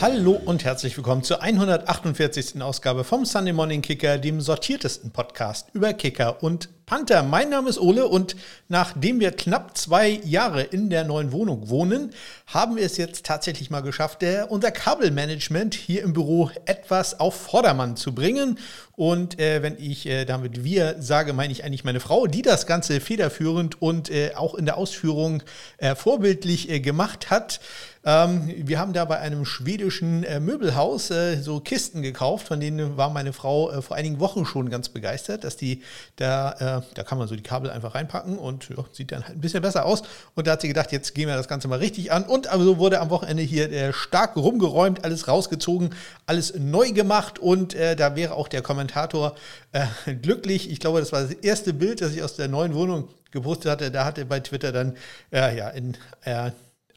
Hallo 0.00 0.40
und 0.44 0.62
herzlich 0.62 0.96
willkommen 0.96 1.24
zur 1.24 1.42
148. 1.42 2.62
Ausgabe 2.62 3.02
vom 3.02 3.24
Sunday 3.24 3.52
Morning 3.52 3.82
Kicker, 3.82 4.16
dem 4.16 4.40
sortiertesten 4.40 5.10
Podcast 5.10 5.70
über 5.72 5.92
Kicker 5.92 6.40
und 6.40 6.68
Panther. 6.86 7.24
Mein 7.24 7.50
Name 7.50 7.68
ist 7.68 7.78
Ole 7.78 8.06
und 8.06 8.36
nachdem 8.68 9.18
wir 9.18 9.32
knapp 9.32 9.76
zwei 9.76 10.20
Jahre 10.24 10.62
in 10.62 10.88
der 10.88 11.02
neuen 11.02 11.32
Wohnung 11.32 11.68
wohnen, 11.68 12.12
haben 12.46 12.76
wir 12.76 12.86
es 12.86 12.96
jetzt 12.96 13.26
tatsächlich 13.26 13.70
mal 13.70 13.80
geschafft, 13.80 14.22
der, 14.22 14.50
unser 14.52 14.70
Kabelmanagement 14.70 15.74
hier 15.74 16.02
im 16.02 16.12
Büro 16.12 16.48
etwas 16.64 17.18
auf 17.18 17.34
Vordermann 17.34 17.96
zu 17.96 18.14
bringen. 18.14 18.58
Und 18.96 19.38
äh, 19.38 19.62
wenn 19.62 19.76
ich 19.78 20.06
äh, 20.06 20.24
damit 20.24 20.64
wir 20.64 20.96
sage, 21.00 21.32
meine 21.32 21.52
ich 21.52 21.64
eigentlich 21.64 21.84
meine 21.84 22.00
Frau, 22.00 22.26
die 22.26 22.42
das 22.42 22.66
Ganze 22.66 23.00
federführend 23.00 23.82
und 23.82 24.10
äh, 24.10 24.32
auch 24.34 24.54
in 24.54 24.64
der 24.64 24.78
Ausführung 24.78 25.42
äh, 25.76 25.94
vorbildlich 25.94 26.70
äh, 26.70 26.80
gemacht 26.80 27.30
hat. 27.30 27.60
Ähm, 28.08 28.50
wir 28.56 28.78
haben 28.78 28.92
da 28.94 29.04
bei 29.04 29.18
einem 29.18 29.44
schwedischen 29.44 30.24
äh, 30.24 30.40
Möbelhaus 30.40 31.12
so 31.42 31.60
Kisten 31.60 32.02
gekauft, 32.02 32.48
von 32.48 32.58
denen 32.58 32.96
war 32.96 33.10
meine 33.10 33.32
Frau 33.32 33.82
vor 33.82 33.96
einigen 33.96 34.18
Wochen 34.18 34.46
schon 34.46 34.70
ganz 34.70 34.88
begeistert, 34.88 35.44
dass 35.44 35.56
die 35.56 35.82
da 36.16 36.82
da 36.94 37.02
kann 37.02 37.18
man 37.18 37.28
so 37.28 37.36
die 37.36 37.42
Kabel 37.42 37.70
einfach 37.70 37.94
reinpacken 37.94 38.38
und 38.38 38.68
ja, 38.70 38.84
sieht 38.92 39.12
dann 39.12 39.24
halt 39.24 39.36
ein 39.36 39.40
bisschen 39.40 39.62
besser 39.62 39.84
aus. 39.84 40.02
Und 40.34 40.46
da 40.46 40.52
hat 40.52 40.60
sie 40.60 40.68
gedacht, 40.68 40.92
jetzt 40.92 41.14
gehen 41.14 41.28
wir 41.28 41.36
das 41.36 41.48
Ganze 41.48 41.68
mal 41.68 41.78
richtig 41.78 42.12
an. 42.12 42.24
Und 42.24 42.48
also 42.48 42.78
wurde 42.78 43.00
am 43.00 43.10
Wochenende 43.10 43.42
hier 43.42 43.70
äh, 43.70 43.92
stark 43.92 44.36
rumgeräumt, 44.36 45.04
alles 45.04 45.28
rausgezogen, 45.28 45.90
alles 46.26 46.54
neu 46.58 46.92
gemacht. 46.92 47.38
Und 47.38 47.74
äh, 47.74 47.96
da 47.96 48.16
wäre 48.16 48.34
auch 48.34 48.48
der 48.48 48.62
Kommentator 48.62 49.34
äh, 49.72 50.14
glücklich. 50.22 50.70
Ich 50.70 50.80
glaube, 50.80 51.00
das 51.00 51.12
war 51.12 51.22
das 51.22 51.32
erste 51.32 51.72
Bild, 51.72 52.00
das 52.00 52.12
ich 52.12 52.22
aus 52.22 52.36
der 52.36 52.48
neuen 52.48 52.74
Wohnung 52.74 53.08
gepostet 53.30 53.70
hatte. 53.70 53.90
Da 53.90 54.04
hatte 54.04 54.24
bei 54.24 54.40
Twitter 54.40 54.72
dann 54.72 54.96
äh, 55.32 55.56
ja 55.56 55.68
in 55.68 55.96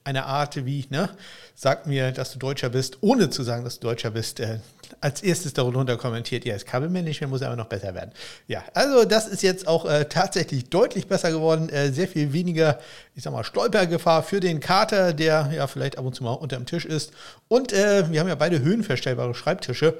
einer 0.03 0.25
Art 0.25 0.65
wie, 0.65 0.85
ne, 0.89 1.09
sag 1.55 1.85
mir, 1.85 2.11
dass 2.11 2.33
du 2.33 2.39
Deutscher 2.39 2.69
bist, 2.69 2.97
ohne 3.01 3.29
zu 3.29 3.43
sagen, 3.43 3.63
dass 3.63 3.79
du 3.79 3.87
Deutscher 3.87 4.11
bist, 4.11 4.39
äh, 4.39 4.59
als 4.99 5.23
erstes 5.23 5.53
darunter 5.53 5.97
kommentiert, 5.97 6.43
ja, 6.45 6.53
das 6.53 6.65
Kabelmanagement 6.65 7.31
muss 7.31 7.41
aber 7.41 7.55
noch 7.55 7.67
besser 7.67 7.93
werden. 7.93 8.11
Ja, 8.47 8.63
also 8.73 9.05
das 9.05 9.27
ist 9.27 9.43
jetzt 9.43 9.67
auch 9.67 9.85
äh, 9.85 10.05
tatsächlich 10.05 10.69
deutlich 10.69 11.07
besser 11.07 11.31
geworden, 11.31 11.69
äh, 11.69 11.91
sehr 11.91 12.07
viel 12.07 12.33
weniger, 12.33 12.79
ich 13.15 13.23
sag 13.23 13.31
mal, 13.31 13.43
Stolpergefahr 13.43 14.23
für 14.23 14.39
den 14.39 14.59
Kater, 14.59 15.13
der 15.13 15.51
ja 15.55 15.67
vielleicht 15.67 15.97
ab 15.97 16.05
und 16.05 16.15
zu 16.15 16.23
mal 16.23 16.33
unter 16.33 16.57
dem 16.57 16.65
Tisch 16.65 16.85
ist. 16.85 17.11
Und 17.47 17.71
äh, 17.71 18.09
wir 18.11 18.19
haben 18.19 18.27
ja 18.27 18.35
beide 18.35 18.59
höhenverstellbare 18.59 19.35
Schreibtische 19.35 19.97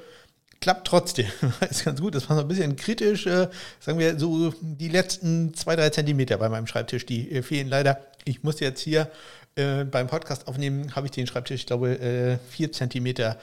klappt 0.62 0.86
trotzdem. 0.86 1.26
ist 1.70 1.84
ganz 1.84 2.00
gut. 2.00 2.14
Das 2.14 2.30
war 2.30 2.36
so 2.36 2.42
ein 2.42 2.48
bisschen 2.48 2.76
kritisch. 2.76 3.26
Äh, 3.26 3.48
sagen 3.80 3.98
wir 3.98 4.18
so 4.18 4.54
die 4.62 4.88
letzten 4.88 5.52
zwei, 5.52 5.76
drei 5.76 5.90
Zentimeter 5.90 6.38
bei 6.38 6.48
meinem 6.48 6.66
Schreibtisch, 6.66 7.04
die 7.04 7.30
äh, 7.30 7.42
fehlen 7.42 7.68
leider. 7.68 8.00
Ich 8.24 8.42
muss 8.42 8.60
jetzt 8.60 8.80
hier 8.80 9.10
äh, 9.56 9.84
beim 9.84 10.06
Podcast 10.06 10.48
aufnehmen, 10.48 10.94
habe 10.94 11.06
ich 11.06 11.12
den 11.12 11.26
Schreibtisch, 11.26 11.62
ich 11.62 11.66
glaube, 11.66 11.98
äh, 12.00 12.38
vier 12.50 12.72
Zentimeter 12.72 13.38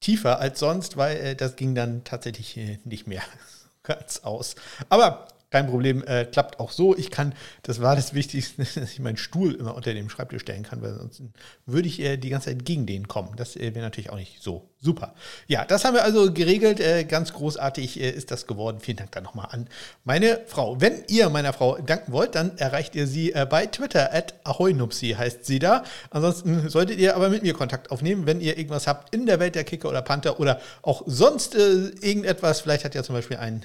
tiefer 0.00 0.38
als 0.40 0.60
sonst, 0.60 0.96
weil 0.96 1.16
äh, 1.16 1.36
das 1.36 1.56
ging 1.56 1.74
dann 1.74 2.04
tatsächlich 2.04 2.56
äh, 2.56 2.78
nicht 2.84 3.06
mehr 3.06 3.22
ganz 3.82 4.20
aus. 4.20 4.54
Aber 4.88 5.28
kein 5.50 5.66
Problem, 5.66 6.04
äh, 6.06 6.26
klappt 6.26 6.60
auch 6.60 6.70
so. 6.70 6.96
Ich 6.96 7.10
kann, 7.10 7.34
das 7.62 7.80
war 7.80 7.96
das 7.96 8.12
Wichtigste, 8.12 8.62
dass 8.80 8.92
ich 8.92 9.00
meinen 9.00 9.16
Stuhl 9.16 9.54
immer 9.54 9.74
unter 9.74 9.94
dem 9.94 10.10
Schreibtisch 10.10 10.42
stellen 10.42 10.62
kann, 10.62 10.82
weil 10.82 10.94
sonst 10.94 11.22
würde 11.64 11.88
ich 11.88 12.00
äh, 12.00 12.16
die 12.18 12.28
ganze 12.28 12.50
Zeit 12.50 12.64
gegen 12.64 12.86
den 12.86 13.08
kommen. 13.08 13.34
Das 13.36 13.56
äh, 13.56 13.74
wäre 13.74 13.84
natürlich 13.84 14.10
auch 14.10 14.16
nicht 14.16 14.42
so 14.42 14.68
super. 14.80 15.14
Ja, 15.46 15.64
das 15.64 15.84
haben 15.84 15.94
wir 15.94 16.04
also 16.04 16.32
geregelt. 16.32 16.80
Äh, 16.80 17.04
ganz 17.04 17.32
großartig 17.32 17.98
äh, 17.98 18.10
ist 18.10 18.30
das 18.30 18.46
geworden. 18.46 18.78
Vielen 18.80 18.98
Dank 18.98 19.12
dann 19.12 19.24
nochmal 19.24 19.48
an 19.50 19.68
meine 20.04 20.40
Frau. 20.46 20.80
Wenn 20.80 21.02
ihr 21.08 21.30
meiner 21.30 21.52
Frau 21.52 21.78
danken 21.78 22.12
wollt, 22.12 22.34
dann 22.34 22.56
erreicht 22.58 22.94
ihr 22.94 23.06
sie 23.06 23.32
äh, 23.32 23.46
bei 23.48 23.66
Twitter, 23.66 24.14
at 24.14 24.34
ahoynupsi 24.44 25.16
heißt 25.18 25.46
sie 25.46 25.58
da. 25.58 25.82
Ansonsten 26.10 26.68
solltet 26.68 26.98
ihr 26.98 27.16
aber 27.16 27.30
mit 27.30 27.42
mir 27.42 27.54
Kontakt 27.54 27.90
aufnehmen, 27.90 28.26
wenn 28.26 28.40
ihr 28.40 28.58
irgendwas 28.58 28.86
habt 28.86 29.14
in 29.14 29.26
der 29.26 29.40
Welt 29.40 29.54
der 29.54 29.64
Kicker 29.64 29.88
oder 29.88 30.02
Panther 30.02 30.38
oder 30.38 30.60
auch 30.82 31.02
sonst 31.06 31.54
irgendetwas. 31.54 32.60
Vielleicht 32.60 32.84
hat 32.84 32.94
ja 32.94 33.02
zum 33.02 33.14
Beispiel 33.14 33.38
ein 33.38 33.62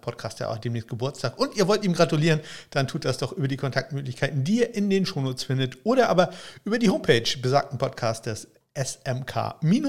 Podcast, 0.00 0.40
der 0.40 0.50
auch 0.50 0.58
demnächst 0.58 0.88
Geburtstag 0.88 1.25
Geburtstag 1.26 1.38
und 1.38 1.56
ihr 1.56 1.68
wollt 1.68 1.84
ihm 1.84 1.92
gratulieren, 1.92 2.40
dann 2.70 2.88
tut 2.88 3.04
das 3.04 3.18
doch 3.18 3.32
über 3.32 3.48
die 3.48 3.56
Kontaktmöglichkeiten, 3.56 4.44
die 4.44 4.60
ihr 4.60 4.74
in 4.74 4.88
den 4.90 5.06
Shownotes 5.06 5.44
findet 5.44 5.78
oder 5.84 6.08
aber 6.08 6.30
über 6.64 6.78
die 6.78 6.88
Homepage 6.90 7.24
besagten 7.40 7.78
Podcasters 7.78 8.48
smk-blog.de. 8.78 9.80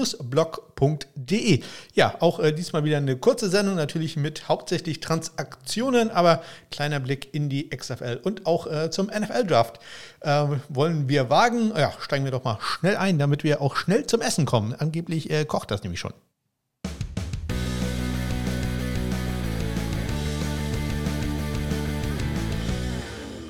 Ja, 1.92 2.14
auch 2.20 2.40
äh, 2.40 2.52
diesmal 2.52 2.84
wieder 2.84 2.96
eine 2.96 3.18
kurze 3.18 3.50
Sendung, 3.50 3.74
natürlich 3.74 4.16
mit 4.16 4.48
hauptsächlich 4.48 5.00
Transaktionen, 5.00 6.10
aber 6.10 6.42
kleiner 6.70 6.98
Blick 6.98 7.34
in 7.34 7.50
die 7.50 7.68
XFL 7.68 8.18
und 8.22 8.46
auch 8.46 8.66
äh, 8.66 8.90
zum 8.90 9.08
NFL-Draft 9.08 9.78
äh, 10.20 10.46
wollen 10.70 11.06
wir 11.10 11.28
wagen. 11.28 11.74
Ja, 11.76 11.92
steigen 12.00 12.24
wir 12.24 12.32
doch 12.32 12.44
mal 12.44 12.56
schnell 12.62 12.96
ein, 12.96 13.18
damit 13.18 13.44
wir 13.44 13.60
auch 13.60 13.76
schnell 13.76 14.06
zum 14.06 14.22
Essen 14.22 14.46
kommen. 14.46 14.74
Angeblich 14.74 15.28
äh, 15.30 15.44
kocht 15.44 15.70
das 15.70 15.82
nämlich 15.82 16.00
schon. 16.00 16.14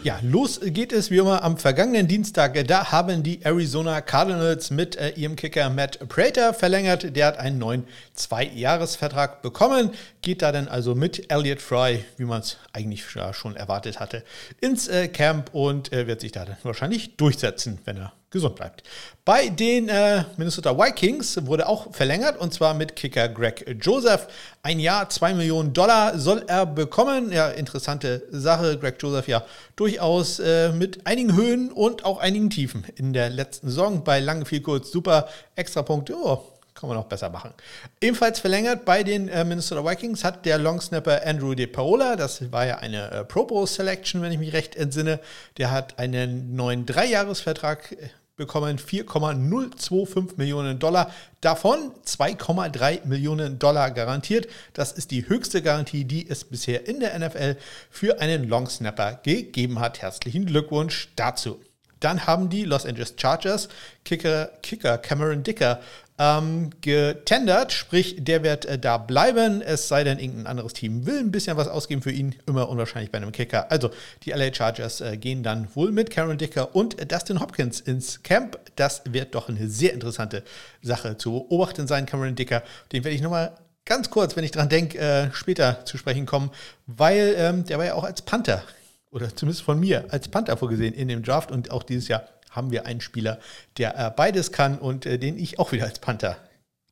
Ja, 0.09 0.21
los 0.23 0.59
geht 0.65 0.95
es 0.95 1.11
wie 1.11 1.19
immer 1.19 1.45
am 1.45 1.59
vergangenen 1.59 2.09
Dienstag. 2.09 2.67
Da 2.67 2.93
haben 2.93 3.23
die 3.23 3.45
Arizona 3.45 4.01
Cardinals 4.01 4.71
mit 4.71 4.97
äh, 4.97 5.11
ihrem 5.11 5.37
Kicker 5.37 5.69
Matt 5.69 5.99
Prater 6.09 6.55
verlängert. 6.55 7.15
Der 7.15 7.27
hat 7.27 7.37
einen 7.37 7.59
neuen 7.59 7.85
Zwei-Jahres-Vertrag 8.15 9.43
bekommen. 9.43 9.91
Geht 10.23 10.41
da 10.41 10.51
dann 10.51 10.67
also 10.67 10.95
mit 10.95 11.31
Elliot 11.31 11.61
Fry, 11.61 12.07
wie 12.17 12.25
man 12.25 12.41
es 12.41 12.57
eigentlich 12.73 13.05
schon 13.33 13.55
erwartet 13.55 14.01
hatte, 14.01 14.25
ins 14.63 14.89
äh, 14.89 15.09
Camp 15.09 15.51
und 15.53 15.93
äh, 15.93 16.07
wird 16.07 16.23
sich 16.23 16.33
da 16.33 16.47
dann 16.47 16.57
wahrscheinlich 16.63 17.19
durchsetzen, 17.19 17.79
wenn 17.85 17.99
er 17.99 18.15
gesund 18.31 18.57
bleibt. 18.57 18.83
Bei 19.25 19.49
den 19.49 19.89
äh, 19.89 20.25
Minnesota 20.37 20.77
Vikings 20.77 21.47
wurde 21.47 21.67
auch 21.67 21.95
verlängert 21.95 22.39
und 22.39 22.53
zwar 22.53 22.75
mit 22.75 22.95
Kicker 22.97 23.29
Greg 23.29 23.77
Joseph. 23.81 24.29
Ein 24.63 24.81
Jahr, 24.81 25.09
zwei 25.09 25.33
Millionen 25.33 25.73
Dollar 25.73 26.19
soll 26.19 26.45
er 26.47 26.67
bekommen. 26.67 27.33
Ja, 27.33 27.49
interessante 27.49 28.23
Sache. 28.31 28.79
Greg 28.79 28.97
Joseph 29.01 29.29
ja 29.29 29.45
durchaus 29.77 30.41
äh, 30.41 30.73
mit 30.73 31.07
einigen 31.07 31.35
Höhen 31.35 31.73
und 31.73 32.05
auch 32.05 32.19
einigen 32.19 32.51
Tiefen 32.51 32.85
in 32.97 33.13
der 33.13 33.31
letzten 33.31 33.69
Saison. 33.69 34.05
Bei 34.05 34.21
lange 34.21 34.45
viel 34.45 34.61
kurz 34.61 34.91
super 34.91 35.29
Extrapunkte. 35.57 36.15
Oh, 36.15 36.43
kann 36.79 36.89
man 36.89 36.97
noch 36.97 37.07
besser 37.07 37.29
machen. 37.29 37.53
Ebenfalls 38.01 38.39
verlängert 38.39 38.85
bei 38.85 39.03
den 39.03 39.29
äh, 39.29 39.45
Minnesota 39.45 39.85
Vikings 39.85 40.23
hat 40.23 40.47
der 40.47 40.59
Longsnapper 40.59 41.27
Andrew 41.27 41.55
De 41.55 41.67
Paola, 41.67 42.15
das 42.15 42.53
war 42.53 42.67
ja 42.67 42.79
eine 42.79 43.11
äh, 43.11 43.25
Pro 43.25 43.45
Bowl 43.45 43.67
Selection, 43.67 44.23
wenn 44.23 44.31
ich 44.31 44.39
mich 44.39 44.53
recht 44.53 44.77
entsinne, 44.77 45.19
der 45.57 45.73
hat 45.73 45.99
einen 45.99 46.55
neuen 46.55 46.87
Dreijahresvertrag 46.87 47.93
äh, 47.93 48.09
bekommen 48.39 48.79
4,025 48.79 50.39
Millionen 50.39 50.79
Dollar, 50.79 51.13
davon 51.43 51.93
2,3 52.07 53.07
Millionen 53.07 53.59
Dollar 53.59 53.91
garantiert. 53.91 54.49
Das 54.73 54.93
ist 54.93 55.11
die 55.11 55.29
höchste 55.29 55.61
Garantie, 55.61 56.05
die 56.05 56.27
es 56.27 56.45
bisher 56.45 56.89
in 56.89 57.01
der 57.01 57.19
NFL 57.19 57.57
für 57.91 58.21
einen 58.21 58.49
Long 58.49 58.67
Snapper 58.67 59.21
gegeben 59.23 59.81
hat. 59.81 60.01
Herzlichen 60.01 60.47
Glückwunsch 60.47 61.11
dazu. 61.17 61.61
Dann 62.01 62.27
haben 62.27 62.49
die 62.49 62.65
Los 62.65 62.87
Angeles 62.87 63.15
Chargers 63.19 63.69
Kicker, 64.05 64.53
Kicker 64.63 64.99
Cameron 64.99 65.43
Dicker 65.43 65.81
ähm, 66.19 66.71
getendert, 66.81 67.73
sprich, 67.73 68.17
der 68.19 68.43
wird 68.43 68.65
äh, 68.65 68.79
da 68.79 68.99
bleiben, 68.99 69.63
es 69.63 69.89
sei 69.89 70.03
denn, 70.03 70.19
irgendein 70.19 70.49
anderes 70.49 70.73
Team 70.73 71.07
will 71.07 71.21
ein 71.21 71.31
bisschen 71.31 71.57
was 71.57 71.69
ausgeben 71.69 72.03
für 72.03 72.11
ihn, 72.11 72.35
immer 72.47 72.69
unwahrscheinlich 72.69 73.13
bei 73.13 73.19
einem 73.19 73.31
Kicker. 73.31 73.71
Also, 73.71 73.91
die 74.25 74.31
LA 74.31 74.53
Chargers 74.53 75.01
äh, 75.01 75.17
gehen 75.17 75.43
dann 75.43 75.69
wohl 75.75 75.93
mit 75.93 76.11
Karen 76.11 76.37
Dicker 76.37 76.75
und 76.75 76.97
Dustin 77.13 77.41
Hopkins 77.41 77.81
ins 77.81 78.23
Camp. 78.23 78.59
Das 78.77 79.03
wird 79.09 79.35
doch 79.35 79.49
eine 79.49 79.69
sehr 79.69 79.93
interessante 79.93 80.43
Sache 80.83 81.17
zu 81.17 81.33
beobachten 81.33 81.87
sein, 81.87 82.07
Cameron 82.07 82.35
Dicker. 82.35 82.63
Den 82.93 83.05
werde 83.05 83.15
ich 83.15 83.23
nochmal 83.23 83.53
ganz 83.85 84.11
kurz, 84.11 84.37
wenn 84.37 84.45
ich 84.45 84.51
dran 84.51 84.69
denke, 84.69 84.99
äh, 84.99 85.33
später 85.33 85.85
zu 85.85 85.99
sprechen 85.99 86.27
kommen, 86.27 86.51
weil 86.87 87.35
ähm, 87.39 87.65
der 87.65 87.79
war 87.79 87.87
ja 87.87 87.95
auch 87.95 88.05
als 88.05 88.23
Panther 88.23 88.63
oder 89.11 89.35
zumindest 89.35 89.63
von 89.65 89.81
mir 89.81 90.05
als 90.11 90.29
Panther 90.29 90.57
vorgesehen 90.57 90.95
in 90.95 91.09
dem 91.09 91.23
Draft 91.23 91.51
und 91.51 91.71
auch 91.71 91.83
dieses 91.83 92.09
Jahr 92.09 92.25
haben 92.51 92.71
wir 92.71 92.87
einen 92.87 93.01
Spieler, 93.01 93.39
der 93.77 93.99
äh, 93.99 94.11
beides 94.15 94.53
kann 94.53 94.79
und 94.79 95.07
äh, 95.07 95.19
den 95.19 95.39
ich 95.39 95.59
auch 95.59 95.73
wieder 95.73 95.85
als 95.85 95.99
Panther 95.99 96.37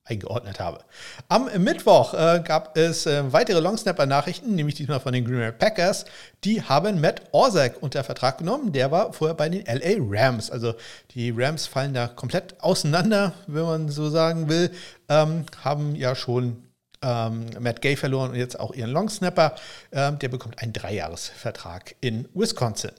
eingeordnet 0.07 0.61
habe. 0.61 0.79
Am 1.29 1.49
Mittwoch 1.59 2.15
äh, 2.15 2.41
gab 2.45 2.77
es 2.77 3.07
äh, 3.07 3.33
weitere 3.33 3.61
Longsnapper-Nachrichten, 3.61 4.55
nämlich 4.55 4.77
diesmal 4.77 5.01
von 5.01 5.13
den 5.13 5.25
Green 5.25 5.39
Bay 5.39 5.53
Packers. 5.53 6.05
Die 6.45 6.63
haben 6.63 7.01
Matt 7.01 7.23
Orzak 7.33 7.83
unter 7.83 8.05
Vertrag 8.05 8.39
genommen. 8.39 8.73
Der 8.73 8.91
war 8.91 9.13
vorher 9.13 9.35
bei 9.35 9.49
den 9.49 9.65
LA 9.67 9.97
Rams. 9.99 10.51
Also 10.51 10.75
die 11.11 11.35
Rams 11.37 11.67
fallen 11.67 11.93
da 11.93 12.07
komplett 12.07 12.61
auseinander, 12.63 13.33
wenn 13.47 13.65
man 13.65 13.89
so 13.89 14.09
sagen 14.09 14.49
will. 14.49 14.71
Ähm, 15.09 15.45
haben 15.65 15.97
ja 15.97 16.15
schon 16.15 16.63
ähm, 17.03 17.47
Matt 17.59 17.83
Gay 17.83 17.97
verloren 17.97 18.31
und 18.31 18.37
jetzt 18.37 18.59
auch 18.61 18.73
ihren 18.75 18.91
Longsnapper. 18.91 19.57
Ähm, 19.93 20.19
der 20.21 20.29
bekommt 20.29 20.63
einen 20.63 20.73
Dreijahresvertrag 20.73 21.97
in 22.01 22.29
Wisconsin. 22.33 22.93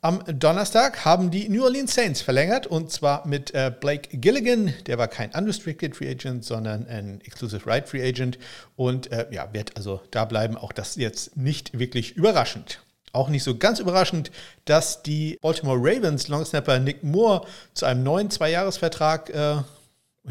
Am 0.00 0.22
Donnerstag 0.26 1.04
haben 1.04 1.32
die 1.32 1.48
New 1.48 1.64
Orleans 1.64 1.92
Saints 1.92 2.20
verlängert 2.20 2.68
und 2.68 2.92
zwar 2.92 3.26
mit 3.26 3.52
äh, 3.52 3.72
Blake 3.80 4.16
Gilligan. 4.16 4.72
Der 4.86 4.96
war 4.96 5.08
kein 5.08 5.32
Unrestricted 5.32 5.96
Free 5.96 6.08
Agent, 6.08 6.44
sondern 6.44 6.86
ein 6.86 7.20
Exclusive 7.22 7.66
Right 7.66 7.88
Free 7.88 8.08
Agent 8.08 8.38
und 8.76 9.10
äh, 9.10 9.26
ja, 9.32 9.52
wird 9.52 9.76
also 9.76 10.00
da 10.12 10.24
bleiben. 10.24 10.56
Auch 10.56 10.70
das 10.70 10.94
jetzt 10.94 11.36
nicht 11.36 11.76
wirklich 11.76 12.14
überraschend. 12.14 12.80
Auch 13.12 13.28
nicht 13.28 13.42
so 13.42 13.58
ganz 13.58 13.80
überraschend, 13.80 14.30
dass 14.66 15.02
die 15.02 15.36
Baltimore 15.40 15.78
Ravens 15.80 16.28
Longsnapper 16.28 16.78
Nick 16.78 17.02
Moore 17.02 17.44
zu 17.74 17.84
einem 17.84 18.04
neuen 18.04 18.30
Zweijahresvertrag 18.30 19.30
äh, 19.30 19.56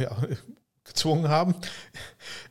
ja, 0.01 0.17
gezwungen 0.87 1.29
haben. 1.29 1.55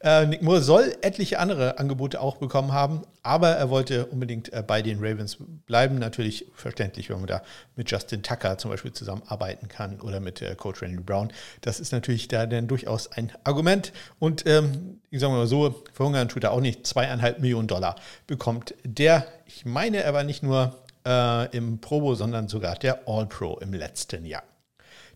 Äh, 0.01 0.27
Nick 0.27 0.43
Moore 0.43 0.63
soll 0.63 0.97
etliche 1.03 1.39
andere 1.39 1.79
Angebote 1.79 2.21
auch 2.21 2.37
bekommen 2.37 2.73
haben, 2.73 3.03
aber 3.23 3.51
er 3.51 3.71
wollte 3.71 4.07
unbedingt 4.07 4.53
äh, 4.53 4.63
bei 4.67 4.83
den 4.83 4.99
Ravens 5.01 5.39
bleiben. 5.67 5.99
Natürlich 5.99 6.47
verständlich, 6.55 7.11
wenn 7.11 7.19
man 7.19 7.27
da 7.27 7.43
mit 7.75 7.91
Justin 7.91 8.23
Tucker 8.23 8.57
zum 8.59 8.71
Beispiel 8.71 8.93
zusammenarbeiten 8.93 9.69
kann 9.69 10.01
oder 10.01 10.21
mit 10.21 10.41
äh, 10.43 10.55
Coach 10.55 10.83
Randy 10.83 11.03
Brown. 11.03 11.33
Das 11.61 11.81
ist 11.81 11.93
natürlich 11.93 12.29
da 12.29 12.47
dann 12.47 12.69
durchaus 12.69 13.11
ein 13.13 13.33
Argument. 13.45 13.93
Und 14.19 14.47
ähm, 14.47 15.01
ich 15.11 15.21
sage 15.21 15.33
mal 15.33 15.47
so, 15.47 15.83
verhungern 15.93 16.29
tut 16.29 16.45
er 16.45 16.53
auch 16.53 16.61
nicht. 16.61 16.87
Zweieinhalb 16.87 17.41
Millionen 17.41 17.69
Dollar 17.69 17.97
bekommt 18.27 18.75
der. 18.85 19.27
Ich 19.47 19.65
meine, 19.65 20.03
er 20.03 20.15
war 20.15 20.25
nicht 20.25 20.43
nur 20.43 20.77
äh, 21.07 21.57
im 21.57 21.81
Probo, 21.81 22.15
sondern 22.15 22.49
sogar 22.49 22.77
der 22.77 23.07
All-Pro 23.07 23.59
im 23.59 23.73
letzten 23.73 24.25
Jahr. 24.25 24.43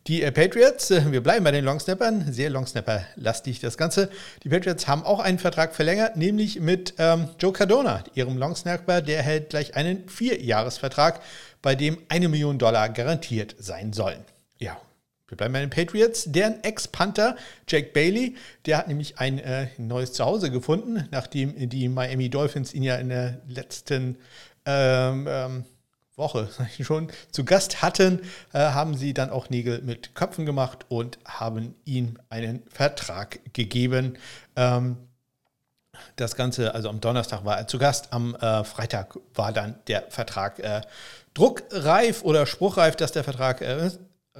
Die 0.06 0.22
äh, 0.22 0.32
Patriots, 0.32 0.90
äh, 0.90 1.12
wir 1.12 1.22
bleiben 1.22 1.44
bei 1.44 1.50
den 1.50 1.64
Longsnappern, 1.64 2.32
sehr 2.32 2.48
Longsnapper-lastig 2.50 3.60
das 3.60 3.76
Ganze. 3.76 4.08
Die 4.42 4.48
Patriots 4.48 4.88
haben 4.88 5.04
auch 5.04 5.20
einen 5.20 5.38
Vertrag 5.38 5.74
verlängert, 5.74 6.16
nämlich 6.16 6.60
mit 6.60 6.94
ähm, 6.98 7.28
Joe 7.38 7.52
Cardona, 7.52 8.02
ihrem 8.14 8.38
Longsnapper. 8.38 9.02
Der 9.02 9.22
hält 9.22 9.50
gleich 9.50 9.76
einen 9.76 10.08
Vierjahresvertrag, 10.08 11.20
bei 11.60 11.74
dem 11.74 11.98
eine 12.08 12.28
Million 12.28 12.58
Dollar 12.58 12.88
garantiert 12.88 13.54
sein 13.58 13.92
sollen. 13.92 14.24
Ja, 14.58 14.80
wir 15.28 15.36
bleiben 15.36 15.52
bei 15.52 15.60
den 15.60 15.70
Patriots. 15.70 16.24
Deren 16.26 16.64
Ex-Panther 16.64 17.36
Jake 17.68 17.90
Bailey, 17.92 18.36
der 18.64 18.78
hat 18.78 18.88
nämlich 18.88 19.18
ein 19.18 19.38
äh, 19.38 19.68
neues 19.76 20.14
Zuhause 20.14 20.50
gefunden, 20.50 21.06
nachdem 21.10 21.68
die 21.68 21.88
Miami 21.88 22.30
Dolphins 22.30 22.72
ihn 22.72 22.82
ja 22.82 22.96
in 22.96 23.10
der 23.10 23.42
letzten 23.46 24.16
ähm, 24.64 25.26
ähm, 25.28 25.64
Woche 26.20 26.48
schon 26.80 27.08
zu 27.32 27.44
Gast 27.44 27.82
hatten, 27.82 28.20
äh, 28.52 28.58
haben 28.58 28.96
sie 28.96 29.12
dann 29.12 29.30
auch 29.30 29.50
Nägel 29.50 29.82
mit 29.82 30.14
Köpfen 30.14 30.46
gemacht 30.46 30.86
und 30.88 31.18
haben 31.24 31.74
ihm 31.84 32.16
einen 32.28 32.62
Vertrag 32.70 33.40
gegeben. 33.52 34.16
Ähm, 34.54 34.96
das 36.16 36.36
Ganze, 36.36 36.74
also 36.74 36.88
am 36.88 37.00
Donnerstag 37.00 37.44
war 37.44 37.58
er 37.58 37.66
zu 37.66 37.78
Gast, 37.78 38.12
am 38.12 38.34
äh, 38.36 38.64
Freitag 38.64 39.18
war 39.34 39.52
dann 39.52 39.74
der 39.88 40.04
Vertrag 40.08 40.58
äh, 40.60 40.82
druckreif 41.34 42.22
oder 42.22 42.46
spruchreif, 42.46 42.96
dass 42.96 43.12
der 43.12 43.24
Vertrag 43.24 43.60
äh, 43.60 43.90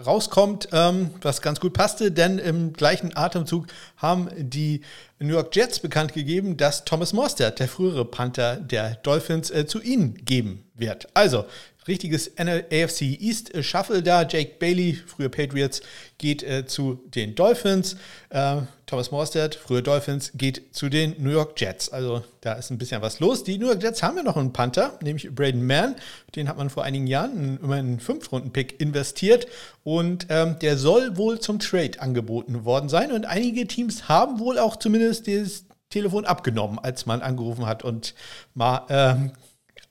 rauskommt, 0.07 0.69
ähm, 0.73 1.11
was 1.21 1.43
ganz 1.43 1.61
gut 1.61 1.75
passte, 1.75 2.13
denn 2.13 2.39
im 2.39 2.73
gleichen 2.73 3.17
Atemzug 3.17 3.67
haben 3.97 4.29
die 4.37 4.83
New 5.19 5.35
York 5.35 5.55
Jets 5.55 5.81
bekannt 5.81 6.13
gegeben, 6.13 6.57
dass 6.57 6.85
Thomas 6.85 7.13
Mostert, 7.13 7.59
der 7.59 7.69
frühere 7.69 8.05
Panther 8.05 8.57
der 8.57 8.95
Dolphins, 8.97 9.51
äh, 9.51 9.67
zu 9.67 9.81
ihnen 9.83 10.15
geben 10.25 10.70
wird. 10.81 11.09
Also, 11.15 11.45
richtiges 11.89 12.33
AFC 12.39 13.03
East 13.03 13.53
Shuffle 13.65 14.03
da. 14.03 14.23
Jake 14.23 14.53
Bailey, 14.59 14.99
früher 15.07 15.29
Patriots, 15.29 15.83
geht 16.19 16.43
äh, 16.43 16.67
zu 16.67 17.01
den 17.15 17.35
Dolphins. 17.35 17.97
Äh, 18.31 18.59
Thomas 18.87 19.11
Morstead, 19.11 19.55
früher 19.55 19.83
Dolphins, 19.83 20.33
geht 20.35 20.75
zu 20.75 20.89
den 20.89 21.15
New 21.19 21.31
York 21.31 21.61
Jets. 21.61 21.91
Also 21.91 22.25
da 22.41 22.55
ist 22.55 22.71
ein 22.71 22.79
bisschen 22.79 23.03
was 23.03 23.21
los. 23.21 23.45
Die 23.45 23.59
New 23.59 23.67
York 23.67 23.83
Jets 23.83 24.03
haben 24.03 24.17
ja 24.17 24.23
noch 24.23 24.37
einen 24.37 24.53
Panther, 24.53 24.99
nämlich 25.03 25.35
Braden 25.35 25.67
Mann. 25.67 25.97
Den 26.35 26.49
hat 26.49 26.57
man 26.57 26.71
vor 26.71 26.85
einigen 26.85 27.07
Jahren 27.07 27.59
immer 27.63 27.77
einen 27.77 28.01
Fünf-Runden-Pick 28.01 28.81
investiert. 28.81 29.47
Und 29.85 30.27
ähm, 30.29 30.57
der 30.61 30.77
soll 30.77 31.17
wohl 31.17 31.41
zum 31.41 31.59
Trade 31.59 32.01
angeboten 32.01 32.65
worden 32.65 32.89
sein. 32.89 33.13
Und 33.13 33.27
einige 33.27 33.67
Teams 33.67 34.09
haben 34.09 34.39
wohl 34.39 34.59
auch 34.59 34.77
zumindest 34.77 35.29
das 35.29 35.65
Telefon 35.91 36.25
abgenommen, 36.25 36.79
als 36.79 37.05
man 37.05 37.21
angerufen 37.21 37.67
hat 37.67 37.83
und 37.83 38.15
mal 38.55 38.87
ähm, 38.89 39.33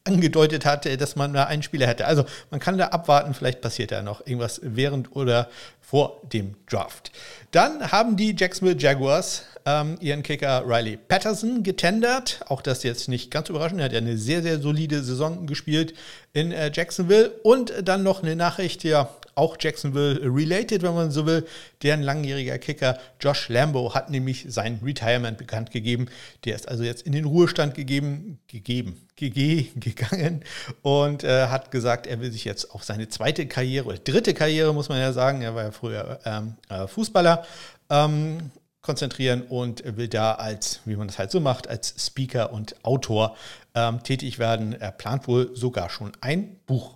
angedeutet 0.10 0.66
hat, 0.66 0.86
dass 1.00 1.16
man 1.16 1.34
da 1.34 1.46
einen 1.46 1.64
Spieler 1.64 1.88
hätte. 1.88 2.06
Also 2.06 2.26
man 2.50 2.60
kann 2.60 2.78
da 2.78 2.88
abwarten, 2.88 3.34
vielleicht 3.34 3.62
passiert 3.62 3.92
da 3.92 4.02
noch 4.02 4.26
irgendwas 4.26 4.60
während 4.64 5.16
oder 5.16 5.50
vor 5.82 6.22
dem 6.34 6.56
Draft. 6.70 7.12
Dann 7.52 7.92
haben 7.92 8.18
die 8.18 8.36
Jacksonville 8.38 8.80
Jaguars 8.80 9.44
ähm, 9.70 9.98
ihren 10.00 10.24
Kicker 10.24 10.64
Riley 10.66 10.98
Patterson 10.98 11.62
getendert. 11.62 12.40
Auch 12.48 12.62
das 12.62 12.84
jetzt 12.84 13.08
nicht 13.08 13.30
ganz 13.30 13.50
überraschend. 13.50 13.80
Er 13.80 13.86
hat 13.86 13.94
ja 13.94 14.00
eine 14.00 14.18
sehr, 14.18 14.42
sehr 14.42 14.60
solide 14.60 15.04
Saison 15.04 15.46
gespielt 15.46 15.94
in 16.34 16.52
äh, 16.52 16.72
Jacksonville. 16.74 17.30
Und 17.44 17.74
dann 17.84 18.02
noch 18.02 18.24
eine 18.24 18.36
Nachricht, 18.36 18.84
ja, 18.84 19.10
auch 19.36 19.58
Jacksonville 19.60 20.20
related, 20.24 20.82
wenn 20.82 20.96
man 20.96 21.12
so 21.12 21.26
will. 21.26 21.46
Deren 21.84 22.02
langjähriger 22.02 22.58
Kicker 22.58 22.98
Josh 23.22 23.48
Lambo 23.50 23.94
hat 23.94 24.10
nämlich 24.10 24.46
sein 24.50 24.80
Retirement 24.84 25.38
bekannt 25.38 25.72
gegeben. 25.72 26.08
Der 26.46 26.56
ist 26.56 26.68
also 26.68 26.84
jetzt 26.84 27.04
in 27.04 27.14
den 27.14 27.26
Ruhestand 27.26 27.76
gegeben, 27.76 28.40
gegeben, 28.48 29.08
gege, 29.16 29.68
gegangen 29.80 30.44
und 30.82 31.24
äh, 31.24 31.48
hat 31.48 31.72
gesagt, 31.72 32.08
er 32.08 32.20
will 32.20 32.32
sich 32.32 32.44
jetzt 32.44 32.72
auf 32.72 32.84
seine 32.84 33.08
zweite 33.08 33.48
Karriere 33.48 33.86
oder 33.86 33.98
dritte 33.98 34.34
Karriere, 34.34 34.74
muss 34.74 34.90
man 34.90 35.00
ja 35.00 35.14
sagen. 35.14 35.42
Er 35.42 35.56
war 35.56 35.64
ja 35.64 35.72
früher 35.72 36.20
ähm, 36.26 36.56
äh, 36.70 36.88
Fußballer. 36.88 37.46
Ähm, 37.90 38.52
konzentrieren 38.82 39.42
und 39.42 39.84
will 39.98 40.08
da 40.08 40.34
als, 40.34 40.80
wie 40.86 40.96
man 40.96 41.08
das 41.08 41.20
halt 41.20 41.32
so 41.32 41.40
macht, 41.40 41.68
als 41.68 41.94
Speaker 41.98 42.54
und 42.54 42.76
Autor 42.84 43.36
ähm, 43.76 44.02
tätig 44.04 44.40
werden. 44.40 44.74
Er 44.74 44.92
plant 44.92 45.28
wohl 45.28 45.56
sogar 45.56 45.90
schon 45.90 46.12
ein 46.22 46.58
Buch. 46.66 46.96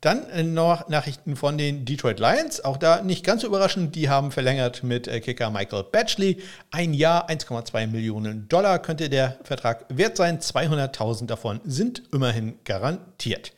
Dann 0.00 0.28
äh, 0.30 0.44
noch 0.44 0.88
Nachrichten 0.88 1.34
von 1.34 1.58
den 1.58 1.84
Detroit 1.84 2.20
Lions. 2.20 2.64
Auch 2.64 2.76
da 2.76 3.02
nicht 3.02 3.24
ganz 3.24 3.42
so 3.42 3.48
überraschend. 3.48 3.96
Die 3.96 4.08
haben 4.08 4.30
verlängert 4.30 4.84
mit 4.84 5.08
äh, 5.08 5.20
Kicker 5.20 5.50
Michael 5.50 5.84
Batchley. 5.84 6.40
Ein 6.70 6.94
Jahr, 6.94 7.28
1,2 7.28 7.88
Millionen 7.88 8.48
Dollar 8.48 8.78
könnte 8.78 9.08
der 9.08 9.38
Vertrag 9.42 9.86
wert 9.88 10.16
sein. 10.16 10.38
200.000 10.38 11.26
davon 11.26 11.60
sind 11.64 12.02
immerhin 12.12 12.58
garantiert. 12.64 13.52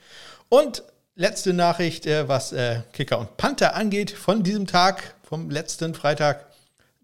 Und 0.48 0.82
letzte 1.14 1.52
Nachricht, 1.52 2.06
äh, 2.06 2.26
was 2.26 2.54
Kicker 2.92 3.18
und 3.18 3.36
Panther 3.36 3.74
angeht 3.76 4.10
von 4.10 4.42
diesem 4.42 4.66
Tag, 4.66 5.14
vom 5.22 5.50
letzten 5.50 5.94
Freitag. 5.94 6.49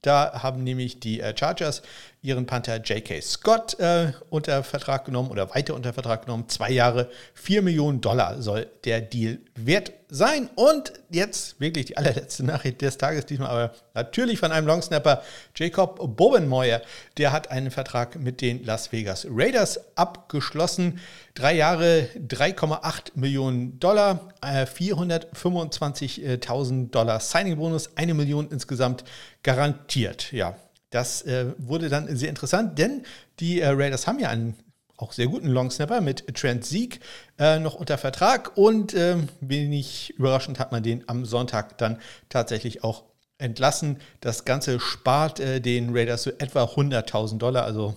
Da 0.07 0.41
haben 0.45 0.63
nämlich 0.63 1.01
die 1.01 1.21
Chargers 1.35 1.83
ihren 2.27 2.47
Panther 2.47 2.79
J.K. 2.79 3.23
Scott 3.23 3.79
äh, 3.79 4.11
unter 4.31 4.65
Vertrag 4.65 5.05
genommen 5.05 5.31
oder 5.31 5.55
weiter 5.55 5.75
unter 5.75 5.93
Vertrag 5.93 6.27
genommen. 6.27 6.49
Zwei 6.49 6.71
Jahre, 6.71 7.09
4 7.35 7.63
Millionen 7.63 8.01
Dollar 8.01 8.43
soll 8.43 8.67
der 8.85 9.01
Deal 9.01 9.39
wert 9.55 9.93
sein. 10.09 10.51
Und 10.57 10.93
jetzt 11.11 11.61
wirklich 11.61 11.87
die 11.87 11.97
allerletzte 11.97 12.45
Nachricht 12.45 12.83
des 12.83 12.99
Tages, 12.99 13.27
diesmal 13.27 13.49
aber 13.49 13.73
natürlich 13.95 14.41
von 14.41 14.51
einem 14.51 14.67
Longsnapper, 14.67 15.23
Jacob 15.55 16.17
Bobenmoyer. 16.17 16.83
Der 17.17 17.31
hat 17.31 17.49
einen 17.51 17.71
Vertrag 17.71 18.17
mit 18.17 18.41
den 18.41 18.65
Las 18.65 18.91
Vegas 18.91 19.25
Raiders 19.31 19.97
abgeschlossen. 19.97 20.99
Drei 21.35 21.55
Jahre, 21.55 22.09
3,8 22.17 23.13
Millionen 23.15 23.79
Dollar, 23.79 24.33
äh, 24.43 24.67
425.000 24.67 26.91
Dollar 26.91 27.21
Signing-Bonus, 27.21 27.97
eine 27.97 28.15
Million 28.15 28.49
insgesamt 28.51 29.05
garantiert. 29.43 30.33
Ja, 30.33 30.57
das 30.91 31.23
äh, 31.23 31.53
wurde 31.59 31.89
dann 31.89 32.15
sehr 32.17 32.29
interessant, 32.29 32.79
denn 32.79 33.03
die 33.41 33.61
äh, 33.61 33.69
Raiders 33.69 34.07
haben 34.07 34.19
ja 34.19 34.29
einen 34.29 34.57
auch 34.97 35.13
sehr 35.13 35.27
guten 35.27 35.49
Longsnapper 35.49 36.01
mit 36.01 36.27
Trent 36.35 36.65
Sieg 36.65 37.01
äh, 37.39 37.59
noch 37.59 37.75
unter 37.75 37.99
Vertrag 37.99 38.57
und 38.57 38.95
ähm, 38.95 39.29
wenig 39.41 40.15
überraschend 40.17 40.59
hat 40.59 40.73
man 40.73 40.83
den 40.83 41.07
am 41.09 41.25
Sonntag 41.25 41.77
dann 41.79 41.99
tatsächlich 42.29 42.83
auch 42.83 43.05
entlassen. 43.39 43.99
Das 44.21 44.45
Ganze 44.45 44.81
spart 44.81 45.41
äh, 45.41 45.61
den 45.61 45.95
Raiders 45.95 46.23
so 46.23 46.31
etwa 46.39 46.65
100.000 46.65 47.39
Dollar, 47.39 47.65
also 47.65 47.97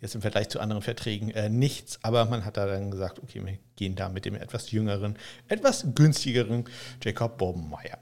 jetzt 0.00 0.14
im 0.14 0.22
Vergleich 0.22 0.48
zu 0.48 0.58
anderen 0.60 0.82
Verträgen 0.82 1.30
äh, 1.30 1.48
nichts, 1.48 2.00
aber 2.02 2.24
man 2.24 2.44
hat 2.44 2.56
da 2.56 2.66
dann 2.66 2.90
gesagt, 2.90 3.20
okay, 3.20 3.44
wir 3.44 3.58
gehen 3.76 3.94
da 3.94 4.08
mit 4.08 4.24
dem 4.24 4.34
etwas 4.34 4.70
jüngeren, 4.72 5.16
etwas 5.48 5.86
günstigeren 5.94 6.64
Jacob 7.02 7.38
Bobenmeier. 7.38 7.98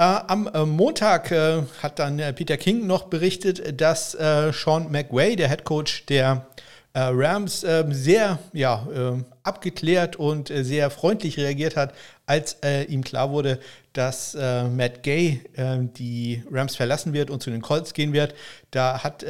Äh, 0.00 0.02
am 0.28 0.48
äh, 0.54 0.64
Montag 0.64 1.30
äh, 1.30 1.62
hat 1.82 1.98
dann 1.98 2.16
Peter 2.34 2.56
King 2.56 2.86
noch 2.86 3.08
berichtet, 3.08 3.78
dass 3.78 4.12
Sean 4.12 4.90
McWay, 4.90 5.36
der 5.36 5.50
Head 5.50 5.64
Coach 5.64 6.06
der 6.06 6.46
Rams, 6.94 7.64
ähm, 7.64 7.92
sehr 7.92 8.38
ja, 8.52 8.86
abgeklärt 9.42 10.16
und 10.16 10.48
sehr 10.48 10.90
freundlich 10.90 11.36
reagiert 11.36 11.76
hat, 11.76 11.94
als 12.26 12.56
ihm 12.88 13.04
klar 13.04 13.30
wurde, 13.30 13.60
dass 13.92 14.34
Matt 14.34 15.04
Gay 15.04 15.40
die 15.96 16.42
Rams 16.50 16.74
verlassen 16.74 17.12
wird 17.12 17.30
und 17.30 17.42
zu 17.42 17.50
den 17.50 17.62
Colts 17.62 17.94
gehen 17.94 18.12
wird. 18.12 18.34
Da 18.72 19.04
hat 19.04 19.24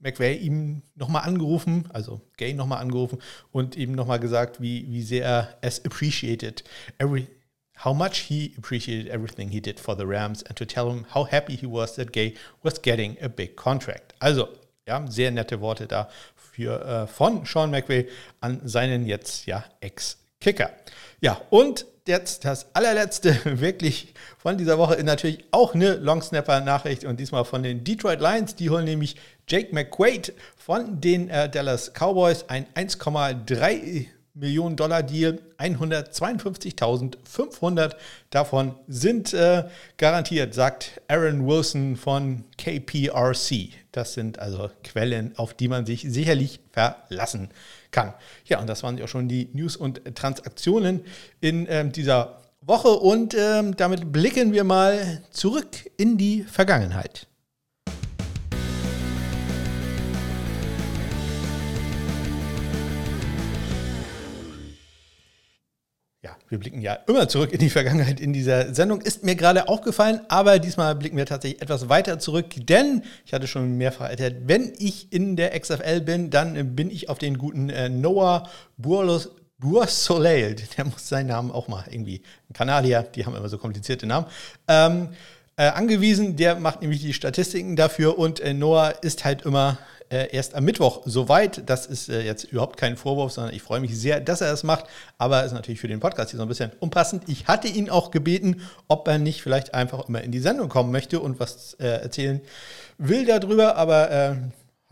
McVay 0.00 0.36
ihm 0.36 0.82
nochmal 0.96 1.22
angerufen, 1.22 1.88
also 1.92 2.20
Gay 2.36 2.54
nochmal 2.54 2.80
angerufen 2.80 3.18
und 3.52 3.76
ihm 3.76 3.92
nochmal 3.92 4.18
gesagt, 4.18 4.60
wie, 4.60 4.86
wie 4.90 5.02
sehr 5.02 5.24
er 5.24 5.48
es 5.60 5.84
appreciated 5.84 6.64
every, 6.98 7.28
how 7.76 7.92
much 7.92 8.28
he 8.28 8.54
appreciated 8.56 9.08
everything 9.08 9.50
he 9.50 9.60
did 9.60 9.80
for 9.80 9.96
the 9.96 10.06
Rams 10.06 10.42
and 10.42 10.56
to 10.56 10.64
tell 10.64 10.90
him 10.90 11.06
how 11.10 11.24
happy 11.24 11.56
he 11.56 11.66
was 11.66 11.96
that 11.96 12.12
Gay 12.12 12.34
was 12.62 12.80
getting 12.80 13.16
a 13.20 13.28
big 13.28 13.56
contract. 13.56 14.14
Also, 14.20 14.48
ja, 14.86 15.04
sehr 15.08 15.30
nette 15.30 15.60
Worte 15.60 15.86
da 15.86 16.08
für, 16.36 16.80
äh, 16.84 17.06
von 17.06 17.44
Sean 17.44 17.70
McVay 17.70 18.08
an 18.40 18.60
seinen 18.64 19.06
jetzt 19.06 19.46
ja 19.46 19.64
Ex-Kicker. 19.80 20.70
Ja, 21.20 21.40
und 21.50 21.86
jetzt 22.06 22.44
das 22.44 22.66
allerletzte 22.74 23.38
wirklich 23.60 24.14
von 24.38 24.58
dieser 24.58 24.78
Woche 24.78 24.94
ist 24.94 25.04
natürlich 25.04 25.44
auch 25.50 25.74
eine 25.74 25.94
Longsnapper-Nachricht 25.94 27.04
und 27.04 27.18
diesmal 27.18 27.44
von 27.44 27.62
den 27.62 27.82
Detroit 27.82 28.20
Lions. 28.20 28.54
Die 28.54 28.70
holen 28.70 28.84
nämlich 28.84 29.16
Jake 29.48 29.74
McQuaid 29.74 30.32
von 30.56 31.00
den 31.00 31.28
äh, 31.30 31.48
Dallas 31.48 31.92
Cowboys, 31.92 32.44
ein 32.48 32.66
1,3 32.74 34.06
Millionen 34.34 34.74
Dollar 34.74 35.04
Deal, 35.04 35.38
152.500 35.58 37.94
davon 38.30 38.74
sind 38.88 39.32
äh, 39.32 39.68
garantiert, 39.96 40.54
sagt 40.54 41.00
Aaron 41.06 41.46
Wilson 41.46 41.94
von 41.96 42.42
KPRC. 42.58 43.68
Das 43.92 44.14
sind 44.14 44.40
also 44.40 44.70
Quellen, 44.82 45.38
auf 45.38 45.54
die 45.54 45.68
man 45.68 45.86
sich 45.86 46.02
sicherlich 46.02 46.58
verlassen 46.72 47.50
kann. 47.92 48.12
Ja, 48.44 48.60
und 48.60 48.66
das 48.66 48.82
waren 48.82 48.98
ja 48.98 49.04
auch 49.04 49.08
schon 49.08 49.28
die 49.28 49.50
News 49.52 49.76
und 49.76 50.02
Transaktionen 50.16 51.04
in 51.40 51.68
ähm, 51.70 51.92
dieser 51.92 52.40
Woche 52.60 52.88
und 52.88 53.36
ähm, 53.38 53.76
damit 53.76 54.10
blicken 54.10 54.52
wir 54.52 54.64
mal 54.64 55.22
zurück 55.30 55.68
in 55.96 56.18
die 56.18 56.42
Vergangenheit. 56.42 57.28
Wir 66.54 66.60
blicken 66.60 66.80
ja 66.80 66.94
immer 67.08 67.28
zurück 67.28 67.52
in 67.52 67.58
die 67.58 67.68
Vergangenheit 67.68 68.20
in 68.20 68.32
dieser 68.32 68.72
Sendung, 68.72 69.00
ist 69.00 69.24
mir 69.24 69.34
gerade 69.34 69.66
aufgefallen, 69.68 70.20
aber 70.28 70.60
diesmal 70.60 70.94
blicken 70.94 71.16
wir 71.16 71.26
tatsächlich 71.26 71.60
etwas 71.60 71.88
weiter 71.88 72.20
zurück, 72.20 72.46
denn 72.56 73.02
ich 73.26 73.32
hatte 73.32 73.48
schon 73.48 73.76
mehrfach 73.76 74.08
erklärt, 74.08 74.36
wenn 74.46 74.72
ich 74.78 75.12
in 75.12 75.34
der 75.34 75.58
XFL 75.58 76.00
bin, 76.00 76.30
dann 76.30 76.76
bin 76.76 76.90
ich 76.92 77.08
auf 77.08 77.18
den 77.18 77.38
guten 77.38 77.70
äh, 77.70 77.88
Noah 77.88 78.48
Burlos. 78.76 79.30
Soleil, 79.86 80.56
der 80.76 80.84
muss 80.84 81.08
seinen 81.08 81.28
Namen 81.28 81.50
auch 81.50 81.68
mal 81.68 81.84
irgendwie, 81.90 82.20
Kanadier, 82.52 83.02
die 83.14 83.24
haben 83.24 83.34
immer 83.34 83.48
so 83.48 83.56
komplizierte 83.56 84.06
Namen, 84.06 84.26
ähm, 84.68 85.08
äh, 85.56 85.68
angewiesen. 85.68 86.36
Der 86.36 86.56
macht 86.56 86.82
nämlich 86.82 87.00
die 87.00 87.14
Statistiken 87.14 87.74
dafür 87.74 88.18
und 88.18 88.40
äh, 88.40 88.52
Noah 88.52 88.92
ist 89.00 89.24
halt 89.24 89.42
immer 89.42 89.78
äh, 90.10 90.34
erst 90.34 90.54
am 90.54 90.64
Mittwoch 90.64 91.02
soweit. 91.04 91.68
Das 91.68 91.86
ist 91.86 92.08
äh, 92.08 92.22
jetzt 92.22 92.44
überhaupt 92.44 92.76
kein 92.76 92.96
Vorwurf, 92.96 93.32
sondern 93.32 93.54
ich 93.54 93.62
freue 93.62 93.80
mich 93.80 93.98
sehr, 93.98 94.20
dass 94.20 94.40
er 94.40 94.50
das 94.50 94.62
macht. 94.62 94.86
Aber 95.18 95.44
ist 95.44 95.52
natürlich 95.52 95.80
für 95.80 95.88
den 95.88 96.00
Podcast 96.00 96.30
hier 96.30 96.38
so 96.38 96.44
ein 96.44 96.48
bisschen 96.48 96.72
unpassend. 96.80 97.24
Ich 97.26 97.46
hatte 97.46 97.68
ihn 97.68 97.90
auch 97.90 98.10
gebeten, 98.10 98.62
ob 98.88 99.08
er 99.08 99.18
nicht 99.18 99.42
vielleicht 99.42 99.74
einfach 99.74 100.08
immer 100.08 100.22
in 100.22 100.32
die 100.32 100.40
Sendung 100.40 100.68
kommen 100.68 100.92
möchte 100.92 101.20
und 101.20 101.40
was 101.40 101.74
äh, 101.74 101.86
erzählen 101.86 102.40
will 102.98 103.26
darüber. 103.26 103.76
Aber 103.76 104.10
äh, 104.10 104.36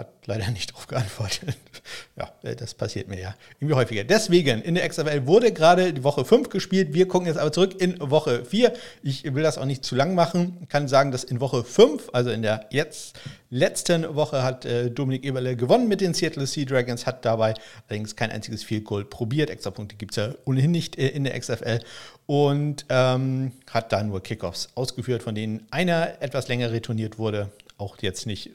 hat 0.02 0.26
leider 0.26 0.50
nicht 0.50 0.70
darauf 0.70 0.86
geantwortet. 0.86 1.56
ja, 2.16 2.32
äh, 2.42 2.56
das 2.56 2.74
passiert 2.74 3.08
mir 3.08 3.20
ja 3.20 3.34
irgendwie 3.60 3.74
häufiger. 3.74 4.04
Deswegen, 4.04 4.60
in 4.62 4.74
der 4.74 4.88
XFL 4.88 5.26
wurde 5.26 5.52
gerade 5.52 5.92
die 5.92 6.02
Woche 6.02 6.24
5 6.24 6.48
gespielt. 6.48 6.92
Wir 6.92 7.06
gucken 7.06 7.28
jetzt 7.28 7.38
aber 7.38 7.52
zurück 7.52 7.80
in 7.80 7.98
Woche 8.00 8.44
4. 8.44 8.72
Ich 9.02 9.24
will 9.34 9.42
das 9.42 9.58
auch 9.58 9.64
nicht 9.64 9.84
zu 9.84 9.94
lang 9.94 10.14
machen. 10.14 10.58
Ich 10.62 10.68
kann 10.68 10.88
sagen, 10.88 11.12
dass 11.12 11.24
in 11.24 11.40
Woche 11.40 11.62
5, 11.62 12.10
also 12.12 12.30
in 12.30 12.42
der 12.42 12.66
jetzt 12.70 13.18
letzten 13.50 14.14
Woche, 14.14 14.42
hat 14.42 14.64
äh, 14.64 14.90
Dominik 14.90 15.24
Eberle 15.24 15.56
gewonnen 15.56 15.86
mit 15.88 16.00
den 16.00 16.14
Seattle 16.14 16.46
Sea 16.46 16.64
Dragons, 16.64 17.06
hat 17.06 17.24
dabei 17.24 17.54
allerdings 17.88 18.16
kein 18.16 18.30
einziges 18.30 18.64
Field 18.64 18.84
Goal 18.84 19.04
probiert. 19.04 19.50
Extrapunkte 19.50 19.96
gibt 19.96 20.12
es 20.12 20.16
ja 20.16 20.34
ohnehin 20.44 20.72
nicht 20.72 20.98
äh, 20.98 21.08
in 21.08 21.24
der 21.24 21.38
XFL. 21.38 21.80
Und 22.26 22.86
ähm, 22.88 23.52
hat 23.70 23.92
da 23.92 24.02
nur 24.02 24.22
Kickoffs 24.22 24.70
ausgeführt, 24.74 25.22
von 25.22 25.34
denen 25.34 25.66
einer 25.70 26.22
etwas 26.22 26.48
länger 26.48 26.72
retourniert 26.72 27.18
wurde. 27.18 27.50
Auch 27.78 27.98
jetzt 28.00 28.26
nicht 28.26 28.52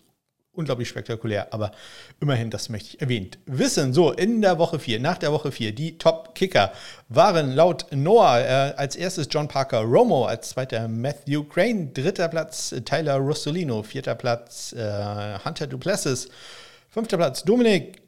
unglaublich 0.58 0.90
spektakulär, 0.90 1.54
aber 1.54 1.72
immerhin, 2.20 2.50
das 2.50 2.70
möchte 2.70 2.90
ich 2.90 3.02
erwähnt 3.02 3.38
wissen. 3.46 3.94
So, 3.94 4.12
in 4.12 4.42
der 4.42 4.58
Woche 4.58 4.80
4, 4.80 5.00
nach 5.00 5.18
der 5.18 5.32
Woche 5.32 5.52
4, 5.52 5.74
die 5.74 5.98
Top-Kicker 5.98 6.72
waren 7.10 7.54
laut 7.54 7.86
Noah 7.92 8.40
äh, 8.40 8.74
als 8.76 8.96
erstes 8.96 9.28
John 9.30 9.48
Parker 9.48 9.82
Romo, 9.82 10.26
als 10.26 10.50
zweiter 10.50 10.88
Matthew 10.88 11.44
Crane, 11.44 11.94
dritter 11.94 12.28
Platz 12.28 12.74
Tyler 12.86 13.18
Rossolino, 13.18 13.84
vierter 13.84 14.16
Platz 14.16 14.74
äh, 14.74 15.40
Hunter 15.46 15.68
Duplessis, 15.68 16.28
fünfter 16.90 17.18
Platz 17.18 17.44
Dominik 17.44 18.07